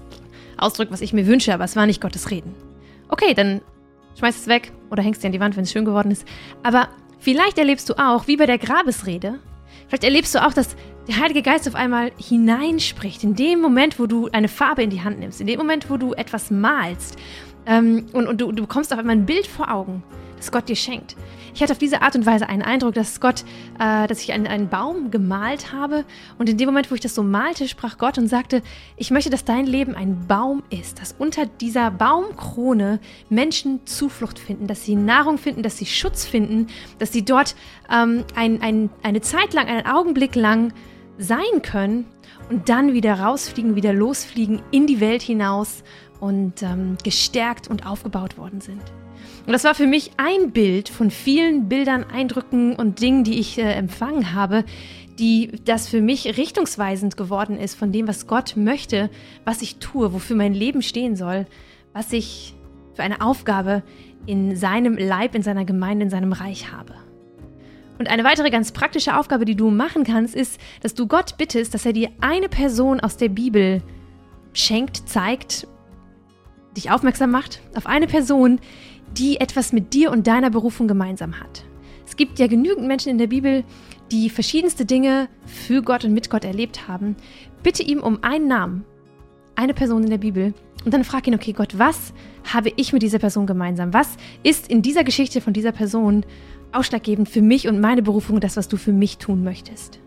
ausdrückt, 0.57 0.93
was 0.93 1.01
ich 1.01 1.13
mir 1.13 1.27
wünsche, 1.27 1.53
aber 1.53 1.65
es 1.65 1.77
war 1.77 1.87
nicht 1.87 2.01
Gottes 2.01 2.31
Reden. 2.31 2.55
Okay, 3.09 3.35
dann 3.35 3.61
schmeiß 4.19 4.37
es 4.37 4.47
weg 4.47 4.73
oder 4.91 5.03
hängst 5.03 5.23
dir 5.23 5.29
an 5.29 5.33
die 5.33 5.41
Wand, 5.41 5.57
wenn 5.57 5.65
es 5.65 5.73
schön 5.73 5.85
geworden 5.85 6.11
ist. 6.11 6.27
Aber 6.63 6.89
vielleicht 7.19 7.59
erlebst 7.59 7.89
du 7.89 7.95
auch, 7.95 8.27
wie 8.27 8.37
bei 8.37 8.47
der 8.47 8.59
Grabesrede, 8.59 9.39
vielleicht 9.89 10.05
erlebst 10.05 10.35
du 10.35 10.45
auch, 10.45 10.53
dass 10.53 10.77
der 11.09 11.21
Heilige 11.21 11.43
Geist 11.43 11.69
auf 11.69 11.75
einmal 11.75 12.13
hineinspricht, 12.17 13.25
in 13.25 13.35
dem 13.35 13.61
Moment, 13.61 13.99
wo 13.99 14.07
du 14.07 14.29
eine 14.33 14.49
Farbe 14.49 14.83
in 14.83 14.91
die 14.91 15.03
Hand 15.03 15.19
nimmst, 15.19 15.41
in 15.41 15.47
dem 15.47 15.59
Moment, 15.59 15.91
wo 15.91 15.97
du 15.97 16.15
etwas 16.15 16.51
malst 16.51 17.17
ähm, 17.67 18.07
und, 18.13 18.27
und 18.27 18.41
du, 18.41 18.53
du 18.53 18.63
bekommst 18.63 18.93
auf 18.93 18.99
einmal 18.99 19.17
ein 19.17 19.27
Bild 19.27 19.47
vor 19.47 19.71
Augen 19.71 20.03
das 20.45 20.53
Gott 20.53 20.69
dir 20.69 20.77
schenkt. 20.77 21.17
Ich 21.55 21.63
hatte 21.63 21.73
auf 21.73 21.79
diese 21.79 22.03
Art 22.03 22.17
und 22.17 22.27
Weise 22.27 22.49
einen 22.49 22.63
Eindruck, 22.63 22.95
dass 22.95 23.21
Gott, 23.21 23.45
äh, 23.79 24.07
dass 24.07 24.21
ich 24.21 24.33
einen, 24.33 24.47
einen 24.47 24.69
Baum 24.69 25.11
gemalt 25.11 25.73
habe 25.73 26.05
und 26.39 26.49
in 26.49 26.59
dem 26.59 26.67
Moment, 26.67 26.91
wo 26.91 26.95
ich 26.95 27.01
das 27.01 27.15
so 27.15 27.23
malte, 27.23 27.69
sprach 27.69 27.97
Gott 27.97 28.19
und 28.19 28.29
sagte, 28.29 28.63
ich 28.97 29.11
möchte, 29.11 29.31
dass 29.31 29.45
dein 29.45 29.67
Leben 29.67 29.95
ein 29.95 30.27
Baum 30.27 30.63
ist, 30.71 31.01
dass 31.01 31.15
unter 31.19 31.47
dieser 31.47 31.91
Baumkrone 31.91 33.01
Menschen 33.31 33.87
Zuflucht 33.87 34.39
finden, 34.39 34.67
dass 34.67 34.85
sie 34.85 34.97
Nahrung 34.97 35.39
finden, 35.39 35.63
dass 35.63 35.79
sie 35.79 35.87
Schutz 35.87 36.27
finden, 36.27 36.67
dass 36.99 37.13
sie 37.13 37.25
dort 37.25 37.55
ähm, 37.91 38.25
ein, 38.35 38.61
ein, 38.61 38.91
eine 39.03 39.21
Zeit 39.21 39.55
lang, 39.55 39.67
einen 39.69 39.87
Augenblick 39.87 40.35
lang 40.35 40.73
sein 41.19 41.63
können 41.63 42.07
und 42.51 42.69
dann 42.69 42.93
wieder 42.93 43.21
rausfliegen, 43.21 43.77
wieder 43.77 43.93
losfliegen 43.93 44.61
in 44.71 44.87
die 44.87 45.01
Welt 45.01 45.23
hinaus 45.23 45.83
und 46.25 46.63
ähm, 46.63 46.97
gestärkt 47.05 47.69
und 47.69 47.87
aufgebaut 47.87 48.39
worden 48.39 48.63
sind. 48.63 48.81
Und 49.47 49.53
das 49.53 49.65
war 49.65 49.75
für 49.75 49.87
mich 49.87 50.13
ein 50.17 50.53
Bild 50.53 50.89
von 50.89 51.11
vielen 51.11 51.69
Bildern, 51.69 52.03
Eindrücken 52.03 52.77
und 52.77 53.03
Dingen, 53.03 53.25
die 53.25 53.39
ich 53.39 53.59
äh, 53.59 53.75
empfangen 53.75 54.33
habe, 54.33 54.65
die 55.19 55.61
das 55.67 55.87
für 55.87 56.01
mich 56.01 56.39
richtungsweisend 56.39 57.19
geworden 57.19 57.59
ist 57.59 57.75
von 57.75 57.93
dem, 57.93 58.09
was 58.09 58.27
Gott 58.27 58.57
möchte, 58.57 59.11
was 59.45 59.61
ich 59.61 59.77
tue, 59.77 60.15
wofür 60.15 60.35
mein 60.35 60.55
Leben 60.55 60.81
stehen 60.81 61.15
soll, 61.15 61.47
was 61.93 62.11
ich 62.11 62.55
für 62.95 63.03
eine 63.03 63.21
Aufgabe 63.21 63.83
in 64.25 64.57
seinem 64.57 64.97
Leib, 64.97 65.35
in 65.35 65.43
seiner 65.43 65.67
Gemeinde, 65.67 66.05
in 66.05 66.11
seinem 66.11 66.33
Reich 66.33 66.73
habe. 66.73 66.95
Und 67.99 68.09
eine 68.09 68.25
weitere 68.25 68.49
ganz 68.49 68.73
praktische 68.73 69.19
Aufgabe, 69.19 69.45
die 69.45 69.57
du 69.57 69.71
machen 69.71 70.05
kannst, 70.05 70.35
ist, 70.35 70.59
dass 70.81 70.95
du 70.95 71.07
Gott 71.07 71.37
bittest, 71.37 71.75
dass 71.75 71.85
er 71.85 71.93
dir 71.93 72.09
eine 72.23 72.49
Person 72.49 72.99
aus 73.01 73.19
der 73.19 73.29
Bibel 73.29 73.83
schenkt, 74.55 75.07
zeigt, 75.07 75.69
dich 76.77 76.91
aufmerksam 76.91 77.31
macht 77.31 77.61
auf 77.75 77.87
eine 77.87 78.07
Person, 78.07 78.61
die 79.17 79.41
etwas 79.41 79.73
mit 79.73 79.95
dir 79.95 80.11
und 80.11 80.27
deiner 80.27 80.51
Berufung 80.51 80.89
gemeinsam 80.89 81.41
hat. 81.41 81.65
Es 82.07 82.17
gibt 82.17 82.39
ja 82.39 82.47
genügend 82.47 82.87
Menschen 82.87 83.11
in 83.11 83.19
der 83.19 83.27
Bibel, 83.27 83.65
die 84.11 84.29
verschiedenste 84.31 84.85
Dinge 84.85 85.29
für 85.47 85.83
Gott 85.83 86.05
und 86.05 86.13
mit 86.13 86.31
Gott 86.31 86.45
erlebt 86.45 86.87
haben. 86.89 87.17
Bitte 87.63 87.83
ihm 87.83 88.01
um 88.01 88.23
einen 88.23 88.49
Namen, 88.49 88.85
eine 89.57 89.75
Person 89.75 90.05
in 90.05 90.11
der 90.11 90.19
Bibel 90.19 90.53
und 90.85 90.93
dann 90.93 91.05
frag 91.05 91.27
ihn, 91.27 91.35
okay 91.35 91.53
Gott, 91.53 91.79
was 91.79 92.13
habe 92.53 92.73
ich 92.77 92.93
mit 92.93 93.03
dieser 93.03 93.19
Person 93.19 93.47
gemeinsam? 93.47 93.95
Was 93.95 94.17
ist 94.43 94.69
in 94.69 94.83
dieser 94.83 95.05
Geschichte 95.05 95.41
von 95.41 95.53
dieser 95.53 95.73
Person 95.73 96.27
ausschlaggebend 96.73 97.29
für 97.29 97.41
mich 97.41 97.69
und 97.69 97.81
meine 97.81 98.03
Berufung, 98.03 98.41
das, 98.41 98.57
was 98.57 98.69
du 98.69 98.77
für 98.77 98.93
mich 98.93 99.19
tun 99.19 99.45
möchtest? 99.45 99.99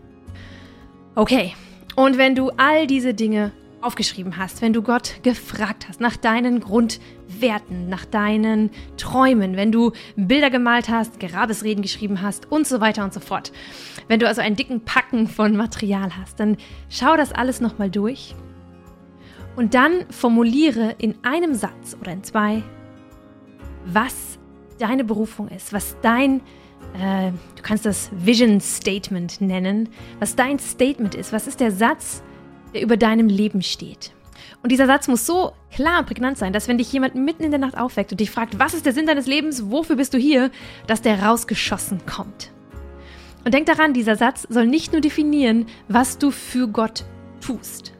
Okay, 1.14 1.54
und 1.96 2.16
wenn 2.16 2.36
du 2.36 2.50
all 2.56 2.86
diese 2.86 3.12
Dinge 3.12 3.50
aufgeschrieben 3.80 4.36
hast, 4.36 4.62
wenn 4.62 4.72
du 4.72 4.82
Gott 4.82 5.22
gefragt 5.22 5.88
hast 5.88 6.00
nach 6.00 6.16
deinen 6.16 6.60
Grundwerten, 6.60 7.88
nach 7.88 8.04
deinen 8.04 8.70
Träumen, 8.96 9.56
wenn 9.56 9.72
du 9.72 9.92
Bilder 10.16 10.50
gemalt 10.50 10.88
hast, 10.88 11.20
Grabesreden 11.20 11.82
geschrieben 11.82 12.22
hast 12.22 12.50
und 12.50 12.66
so 12.66 12.80
weiter 12.80 13.04
und 13.04 13.14
so 13.14 13.20
fort. 13.20 13.52
Wenn 14.08 14.20
du 14.20 14.26
also 14.26 14.40
einen 14.40 14.56
dicken 14.56 14.84
Packen 14.84 15.28
von 15.28 15.56
Material 15.56 16.16
hast, 16.16 16.40
dann 16.40 16.56
schau 16.88 17.16
das 17.16 17.32
alles 17.32 17.60
nochmal 17.60 17.90
durch 17.90 18.34
und 19.56 19.74
dann 19.74 20.06
formuliere 20.10 20.94
in 20.98 21.14
einem 21.22 21.54
Satz 21.54 21.96
oder 22.00 22.12
in 22.12 22.24
zwei, 22.24 22.62
was 23.84 24.38
deine 24.78 25.04
Berufung 25.04 25.48
ist, 25.48 25.72
was 25.72 25.96
dein 26.02 26.40
äh, 26.94 27.32
du 27.56 27.62
kannst 27.62 27.84
das 27.84 28.10
Vision 28.12 28.60
Statement 28.60 29.40
nennen, 29.40 29.88
was 30.20 30.36
dein 30.36 30.58
Statement 30.58 31.14
ist. 31.14 31.32
Was 31.32 31.46
ist 31.46 31.60
der 31.60 31.70
Satz, 31.70 32.22
der 32.74 32.82
über 32.82 32.96
deinem 32.96 33.28
Leben 33.28 33.62
steht. 33.62 34.12
Und 34.62 34.72
dieser 34.72 34.86
Satz 34.86 35.08
muss 35.08 35.26
so 35.26 35.52
klar 35.70 36.00
und 36.00 36.06
prägnant 36.06 36.36
sein, 36.36 36.52
dass 36.52 36.68
wenn 36.68 36.78
dich 36.78 36.92
jemand 36.92 37.14
mitten 37.14 37.44
in 37.44 37.50
der 37.50 37.60
Nacht 37.60 37.78
aufweckt 37.78 38.10
und 38.10 38.20
dich 38.20 38.30
fragt, 38.30 38.58
was 38.58 38.74
ist 38.74 38.86
der 38.86 38.92
Sinn 38.92 39.06
deines 39.06 39.26
Lebens, 39.26 39.70
wofür 39.70 39.96
bist 39.96 40.14
du 40.14 40.18
hier, 40.18 40.50
dass 40.86 41.02
der 41.02 41.22
rausgeschossen 41.22 42.00
kommt. 42.06 42.50
Und 43.44 43.54
denk 43.54 43.66
daran, 43.66 43.94
dieser 43.94 44.16
Satz 44.16 44.46
soll 44.48 44.66
nicht 44.66 44.92
nur 44.92 45.00
definieren, 45.00 45.66
was 45.88 46.18
du 46.18 46.30
für 46.30 46.68
Gott 46.68 47.04
tust. 47.40 47.92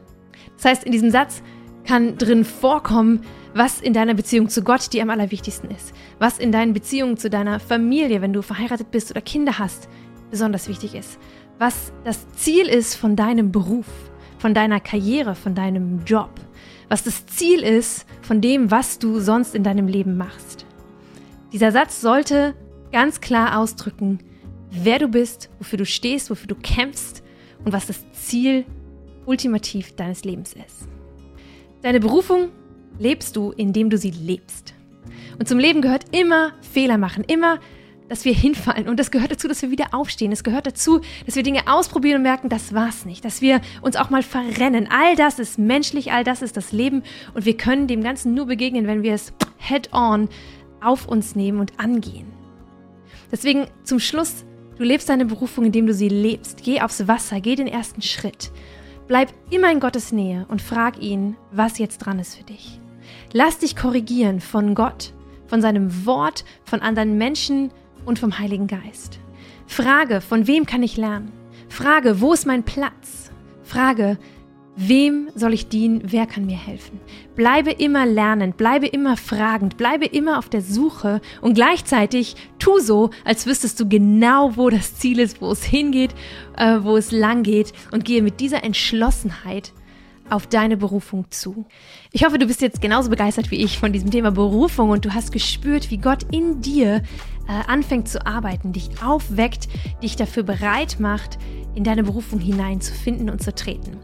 Das 0.57 0.65
heißt, 0.65 0.83
in 0.83 0.91
diesem 0.91 1.11
Satz 1.11 1.41
kann 1.85 2.17
drin 2.17 2.43
vorkommen, 2.43 3.21
was 3.53 3.81
in 3.81 3.93
deiner 3.93 4.13
Beziehung 4.13 4.49
zu 4.49 4.61
Gott 4.63 4.93
dir 4.93 5.01
am 5.01 5.09
allerwichtigsten 5.09 5.71
ist, 5.71 5.93
was 6.19 6.37
in 6.37 6.51
deinen 6.51 6.73
Beziehungen 6.73 7.17
zu 7.17 7.29
deiner 7.29 7.59
Familie, 7.59 8.21
wenn 8.21 8.33
du 8.33 8.41
verheiratet 8.41 8.91
bist 8.91 9.09
oder 9.09 9.21
Kinder 9.21 9.57
hast, 9.57 9.89
besonders 10.29 10.67
wichtig 10.67 10.93
ist, 10.93 11.17
was 11.57 11.91
das 12.03 12.29
Ziel 12.33 12.67
ist 12.67 12.95
von 12.95 13.15
deinem 13.15 13.51
Beruf, 13.51 13.87
von 14.39 14.53
deiner 14.53 14.79
Karriere, 14.79 15.35
von 15.35 15.53
deinem 15.53 16.03
Job, 16.05 16.31
was 16.87 17.03
das 17.03 17.27
Ziel 17.27 17.59
ist 17.59 18.07
von 18.23 18.41
dem, 18.41 18.71
was 18.71 18.97
du 18.97 19.19
sonst 19.19 19.53
in 19.53 19.63
deinem 19.63 19.87
Leben 19.87 20.17
machst. 20.17 20.65
Dieser 21.53 21.71
Satz 21.71 22.01
sollte 22.01 22.55
ganz 22.91 23.21
klar 23.21 23.59
ausdrücken, 23.59 24.19
wer 24.71 24.97
du 24.97 25.07
bist, 25.07 25.49
wofür 25.59 25.77
du 25.77 25.85
stehst, 25.85 26.29
wofür 26.29 26.47
du 26.47 26.55
kämpfst 26.55 27.23
und 27.63 27.73
was 27.73 27.87
das 27.87 28.11
Ziel 28.13 28.65
ultimativ 29.25 29.95
deines 29.95 30.23
Lebens 30.23 30.53
ist. 30.53 30.87
Deine 31.81 31.99
Berufung 31.99 32.49
lebst 32.97 33.35
du, 33.35 33.51
indem 33.51 33.89
du 33.89 33.97
sie 33.97 34.11
lebst. 34.11 34.73
Und 35.37 35.47
zum 35.47 35.59
Leben 35.59 35.81
gehört 35.81 36.05
immer 36.15 36.53
Fehler 36.61 36.97
machen, 36.97 37.23
immer 37.23 37.59
dass 38.09 38.25
wir 38.25 38.33
hinfallen. 38.33 38.89
Und 38.89 38.99
das 38.99 39.11
gehört 39.11 39.31
dazu, 39.31 39.47
dass 39.47 39.61
wir 39.61 39.71
wieder 39.71 39.93
aufstehen. 39.93 40.31
Es 40.31 40.43
gehört 40.43 40.67
dazu, 40.67 41.01
dass 41.25 41.35
wir 41.35 41.43
Dinge 41.43 41.61
ausprobieren 41.67 42.17
und 42.17 42.23
merken, 42.23 42.49
das 42.49 42.73
war's 42.73 43.05
nicht. 43.05 43.23
Dass 43.23 43.41
wir 43.41 43.61
uns 43.81 43.95
auch 43.95 44.09
mal 44.09 44.23
verrennen. 44.23 44.89
All 44.91 45.15
das 45.15 45.39
ist 45.39 45.57
menschlich, 45.57 46.11
all 46.11 46.23
das 46.23 46.41
ist 46.41 46.57
das 46.57 46.71
Leben. 46.71 47.03
Und 47.33 47.45
wir 47.45 47.55
können 47.55 47.87
dem 47.87 48.03
Ganzen 48.03 48.33
nur 48.33 48.47
begegnen, 48.47 48.87
wenn 48.87 49.03
wir 49.03 49.13
es 49.13 49.31
head-on 49.57 50.29
auf 50.81 51.07
uns 51.07 51.35
nehmen 51.35 51.59
und 51.59 51.79
angehen. 51.79 52.27
Deswegen 53.31 53.67
zum 53.83 53.99
Schluss, 53.99 54.43
du 54.77 54.83
lebst 54.83 55.09
deine 55.09 55.25
Berufung, 55.25 55.65
indem 55.65 55.87
du 55.87 55.93
sie 55.93 56.09
lebst. 56.09 56.63
Geh 56.63 56.81
aufs 56.81 57.07
Wasser, 57.07 57.39
geh 57.41 57.55
den 57.55 57.67
ersten 57.67 58.01
Schritt. 58.01 58.51
Bleib 59.07 59.33
immer 59.49 59.71
in 59.71 59.79
Gottes 59.79 60.11
Nähe 60.11 60.45
und 60.49 60.61
frag 60.61 60.99
ihn, 60.99 61.35
was 61.51 61.79
jetzt 61.79 61.99
dran 61.99 62.19
ist 62.19 62.35
für 62.35 62.43
dich. 62.43 62.79
Lass 63.33 63.59
dich 63.59 63.75
korrigieren 63.75 64.39
von 64.39 64.75
Gott 64.75 65.13
von 65.49 65.61
seinem 65.61 66.05
Wort, 66.05 66.45
von 66.63 66.81
anderen 66.81 67.17
Menschen 67.17 67.71
und 68.09 68.19
vom 68.19 68.37
Heiligen 68.39 68.67
Geist. 68.67 69.19
Frage, 69.67 70.19
von 70.19 70.47
wem 70.47 70.65
kann 70.65 70.83
ich 70.83 70.97
lernen? 70.97 71.31
Frage, 71.69 72.19
wo 72.19 72.33
ist 72.33 72.45
mein 72.45 72.63
Platz? 72.63 73.31
Frage, 73.63 74.17
Wem 74.81 75.27
soll 75.35 75.53
ich 75.53 75.67
dienen? 75.67 76.03
Wer 76.05 76.25
kann 76.25 76.45
mir 76.45 76.55
helfen? 76.55 77.01
Bleibe 77.35 77.69
immer 77.69 78.05
lernend, 78.05 78.55
bleibe 78.55 78.87
immer 78.87 79.17
fragend, 79.17 79.75
bleibe 79.75 80.05
immer 80.05 80.39
auf 80.39 80.47
der 80.47 80.61
Suche 80.61 81.19
und 81.41 81.55
gleichzeitig 81.55 82.37
tu 82.59 82.79
so, 82.79 83.09
als 83.25 83.45
wüsstest 83.45 83.77
du 83.81 83.89
genau, 83.89 84.55
wo 84.55 84.69
das 84.69 84.95
Ziel 84.95 85.19
ist, 85.19 85.41
wo 85.41 85.51
es 85.51 85.65
hingeht, 85.65 86.15
äh, 86.55 86.77
wo 86.81 86.95
es 86.95 87.11
lang 87.11 87.43
geht 87.43 87.73
und 87.91 88.05
gehe 88.05 88.21
mit 88.21 88.39
dieser 88.39 88.63
Entschlossenheit 88.63 89.73
auf 90.29 90.47
deine 90.47 90.77
Berufung 90.77 91.25
zu. 91.29 91.65
Ich 92.13 92.23
hoffe, 92.23 92.37
du 92.37 92.47
bist 92.47 92.61
jetzt 92.61 92.81
genauso 92.81 93.09
begeistert 93.09 93.51
wie 93.51 93.61
ich 93.61 93.79
von 93.79 93.91
diesem 93.91 94.11
Thema 94.11 94.31
Berufung 94.31 94.91
und 94.91 95.03
du 95.03 95.13
hast 95.13 95.33
gespürt, 95.33 95.91
wie 95.91 95.97
Gott 95.97 96.23
in 96.31 96.61
dir 96.61 97.01
anfängt 97.53 98.07
zu 98.07 98.25
arbeiten, 98.25 98.73
dich 98.73 99.03
aufweckt, 99.03 99.67
dich 100.01 100.15
dafür 100.15 100.43
bereit 100.43 100.99
macht, 100.99 101.37
in 101.75 101.83
deine 101.83 102.03
Berufung 102.03 102.39
hineinzufinden 102.39 103.29
und 103.29 103.41
zu 103.41 103.53
treten. 103.53 103.97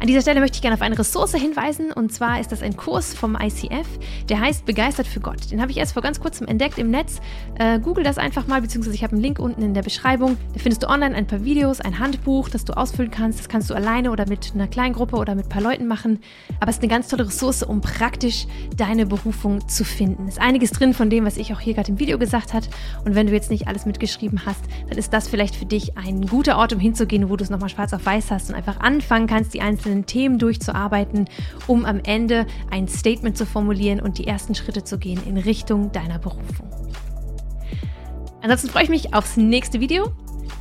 An 0.00 0.06
dieser 0.06 0.22
Stelle 0.22 0.40
möchte 0.40 0.54
ich 0.56 0.62
gerne 0.62 0.76
auf 0.76 0.80
eine 0.80 0.98
Ressource 0.98 1.34
hinweisen 1.34 1.92
und 1.92 2.10
zwar 2.10 2.40
ist 2.40 2.50
das 2.52 2.62
ein 2.62 2.74
Kurs 2.74 3.12
vom 3.12 3.36
ICF, 3.38 3.86
der 4.30 4.40
heißt 4.40 4.64
Begeistert 4.64 5.06
für 5.06 5.20
Gott. 5.20 5.50
Den 5.50 5.60
habe 5.60 5.70
ich 5.70 5.76
erst 5.76 5.92
vor 5.92 6.00
ganz 6.00 6.20
kurzem 6.20 6.46
entdeckt 6.46 6.78
im 6.78 6.90
Netz. 6.90 7.20
Äh, 7.58 7.78
Google 7.80 8.02
das 8.02 8.16
einfach 8.16 8.46
mal, 8.46 8.62
beziehungsweise 8.62 8.94
ich 8.94 9.02
habe 9.02 9.12
einen 9.12 9.20
Link 9.20 9.38
unten 9.38 9.60
in 9.60 9.74
der 9.74 9.82
Beschreibung. 9.82 10.38
Da 10.54 10.60
findest 10.60 10.84
du 10.84 10.88
online 10.88 11.14
ein 11.14 11.26
paar 11.26 11.44
Videos, 11.44 11.82
ein 11.82 11.98
Handbuch, 11.98 12.48
das 12.48 12.64
du 12.64 12.72
ausfüllen 12.72 13.10
kannst. 13.10 13.40
Das 13.40 13.50
kannst 13.50 13.68
du 13.68 13.74
alleine 13.74 14.10
oder 14.10 14.26
mit 14.26 14.52
einer 14.54 14.68
kleinen 14.68 14.94
Gruppe 14.94 15.16
oder 15.16 15.34
mit 15.34 15.46
ein 15.46 15.48
paar 15.50 15.60
Leuten 15.60 15.86
machen. 15.86 16.20
Aber 16.60 16.70
es 16.70 16.76
ist 16.76 16.82
eine 16.82 16.90
ganz 16.90 17.08
tolle 17.08 17.26
Ressource, 17.26 17.62
um 17.62 17.82
praktisch 17.82 18.46
deine 18.74 19.04
Berufung 19.04 19.68
zu 19.68 19.84
finden. 19.84 20.28
Es 20.28 20.36
ist 20.36 20.40
einiges 20.40 20.70
drin 20.70 20.94
von 20.94 21.10
dem, 21.10 21.26
was 21.26 21.36
ich 21.36 21.52
auch 21.52 21.60
hier 21.60 21.74
gerade 21.74 21.90
im 21.90 21.98
Video 21.98 22.16
gesagt 22.16 22.54
habe. 22.54 22.64
Und 23.04 23.14
wenn 23.14 23.26
du 23.26 23.34
jetzt 23.34 23.50
nicht 23.50 23.68
alles 23.68 23.84
mitgeschrieben 23.84 24.46
hast, 24.46 24.64
dann 24.88 24.96
ist 24.96 25.12
das 25.12 25.28
vielleicht 25.28 25.56
für 25.56 25.66
dich 25.66 25.98
ein 25.98 26.26
guter 26.26 26.56
Ort, 26.56 26.72
um 26.72 26.80
hinzugehen, 26.80 27.28
wo 27.28 27.36
du 27.36 27.44
es 27.44 27.50
nochmal 27.50 27.68
schwarz 27.68 27.92
auf 27.92 28.06
weiß 28.06 28.30
hast 28.30 28.48
und 28.48 28.54
einfach 28.54 28.80
anfangen 28.80 29.26
kannst, 29.26 29.52
die 29.52 29.60
einzelnen 29.60 29.89
einzelnen 29.90 30.06
Themen 30.06 30.38
durchzuarbeiten, 30.38 31.28
um 31.66 31.84
am 31.84 32.00
Ende 32.04 32.46
ein 32.70 32.88
Statement 32.88 33.36
zu 33.36 33.44
formulieren 33.44 34.00
und 34.00 34.18
die 34.18 34.26
ersten 34.26 34.54
Schritte 34.54 34.84
zu 34.84 34.98
gehen 34.98 35.20
in 35.26 35.36
Richtung 35.36 35.92
deiner 35.92 36.18
Berufung. 36.18 36.70
Ansonsten 38.42 38.68
freue 38.68 38.84
ich 38.84 38.88
mich 38.88 39.14
aufs 39.14 39.36
nächste 39.36 39.80
Video. 39.80 40.12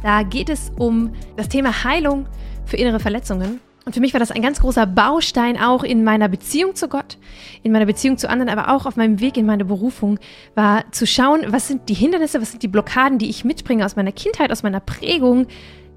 Da 0.04 0.24
geht 0.24 0.50
es 0.50 0.72
um 0.78 1.14
das 1.38 1.50
Thema 1.50 1.84
Heilung 1.84 2.28
für 2.66 2.78
innere 2.78 3.00
Verletzungen. 3.00 3.62
Und 3.86 3.94
für 3.94 4.02
mich 4.02 4.14
war 4.14 4.20
das 4.20 4.32
ein 4.32 4.42
ganz 4.42 4.60
großer 4.60 4.86
Baustein 4.86 5.58
auch 5.58 5.84
in 5.84 6.04
meiner 6.04 6.28
Beziehung 6.28 6.76
zu 6.76 6.90
Gott, 6.90 7.18
in 7.64 7.72
meiner 7.72 7.86
Beziehung 7.86 8.18
zu 8.18 8.30
anderen, 8.30 8.50
aber 8.50 8.74
auch 8.76 8.86
auf 8.86 8.98
meinem 8.98 9.20
Weg 9.20 9.38
in 9.38 9.46
meine 9.46 9.66
Berufung, 9.66 10.20
war 10.54 10.92
zu 10.92 11.08
schauen, 11.08 11.42
was 11.48 11.68
sind 11.68 11.90
die 11.90 11.94
Hindernisse, 11.94 12.42
was 12.42 12.52
sind 12.52 12.62
die 12.62 12.68
Blockaden, 12.68 13.18
die 13.18 13.30
ich 13.30 13.46
mitbringe 13.46 13.86
aus 13.86 13.96
meiner 13.96 14.12
Kindheit, 14.12 14.52
aus 14.52 14.64
meiner 14.64 14.80
Prägung, 14.80 15.48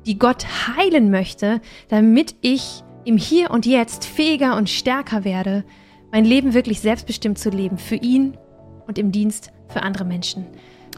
die 0.06 0.18
Gott 0.18 0.46
heilen 0.76 1.10
möchte, 1.10 1.60
damit 1.88 2.34
ich 2.40 2.82
im 3.04 3.16
Hier 3.16 3.50
und 3.50 3.66
Jetzt 3.66 4.04
fähiger 4.04 4.56
und 4.56 4.70
stärker 4.70 5.24
werde, 5.24 5.64
mein 6.10 6.24
Leben 6.24 6.54
wirklich 6.54 6.80
selbstbestimmt 6.80 7.38
zu 7.38 7.50
leben, 7.50 7.78
für 7.78 7.96
ihn 7.96 8.36
und 8.86 8.98
im 8.98 9.12
Dienst 9.12 9.52
für 9.68 9.82
andere 9.82 10.04
Menschen. 10.04 10.46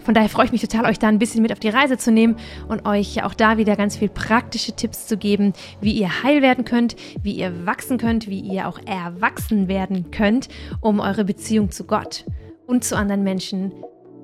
Von 0.02 0.12
daher 0.12 0.28
freue 0.28 0.46
ich 0.46 0.52
mich 0.52 0.60
total, 0.60 0.84
euch 0.84 0.98
da 0.98 1.08
ein 1.08 1.18
bisschen 1.18 1.40
mit 1.40 1.52
auf 1.52 1.60
die 1.60 1.70
Reise 1.70 1.96
zu 1.96 2.12
nehmen 2.12 2.36
und 2.68 2.84
euch 2.84 3.22
auch 3.22 3.32
da 3.32 3.56
wieder 3.56 3.74
ganz 3.74 3.96
viel 3.96 4.10
praktische 4.10 4.72
Tipps 4.72 5.06
zu 5.06 5.16
geben, 5.16 5.54
wie 5.80 5.92
ihr 5.92 6.22
heil 6.22 6.42
werden 6.42 6.66
könnt, 6.66 6.96
wie 7.22 7.32
ihr 7.32 7.64
wachsen 7.64 7.96
könnt, 7.96 8.28
wie 8.28 8.40
ihr 8.40 8.68
auch 8.68 8.78
erwachsen 8.84 9.66
werden 9.66 10.10
könnt, 10.10 10.48
um 10.82 11.00
eure 11.00 11.24
Beziehung 11.24 11.70
zu 11.70 11.84
Gott 11.84 12.26
und 12.66 12.84
zu 12.84 12.96
anderen 12.96 13.22
Menschen 13.22 13.72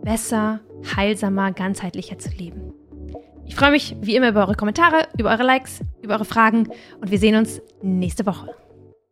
besser, 0.02 0.60
heilsamer, 0.96 1.52
ganzheitlicher 1.52 2.18
zu 2.18 2.30
leben. 2.30 2.74
Ich 3.50 3.56
freue 3.56 3.72
mich 3.72 3.96
wie 4.00 4.14
immer 4.14 4.28
über 4.28 4.42
eure 4.42 4.54
Kommentare, 4.54 5.08
über 5.18 5.30
eure 5.30 5.42
Likes, 5.42 5.80
über 6.02 6.14
eure 6.14 6.24
Fragen 6.24 6.68
und 7.00 7.10
wir 7.10 7.18
sehen 7.18 7.34
uns 7.34 7.60
nächste 7.82 8.24
Woche. 8.24 8.54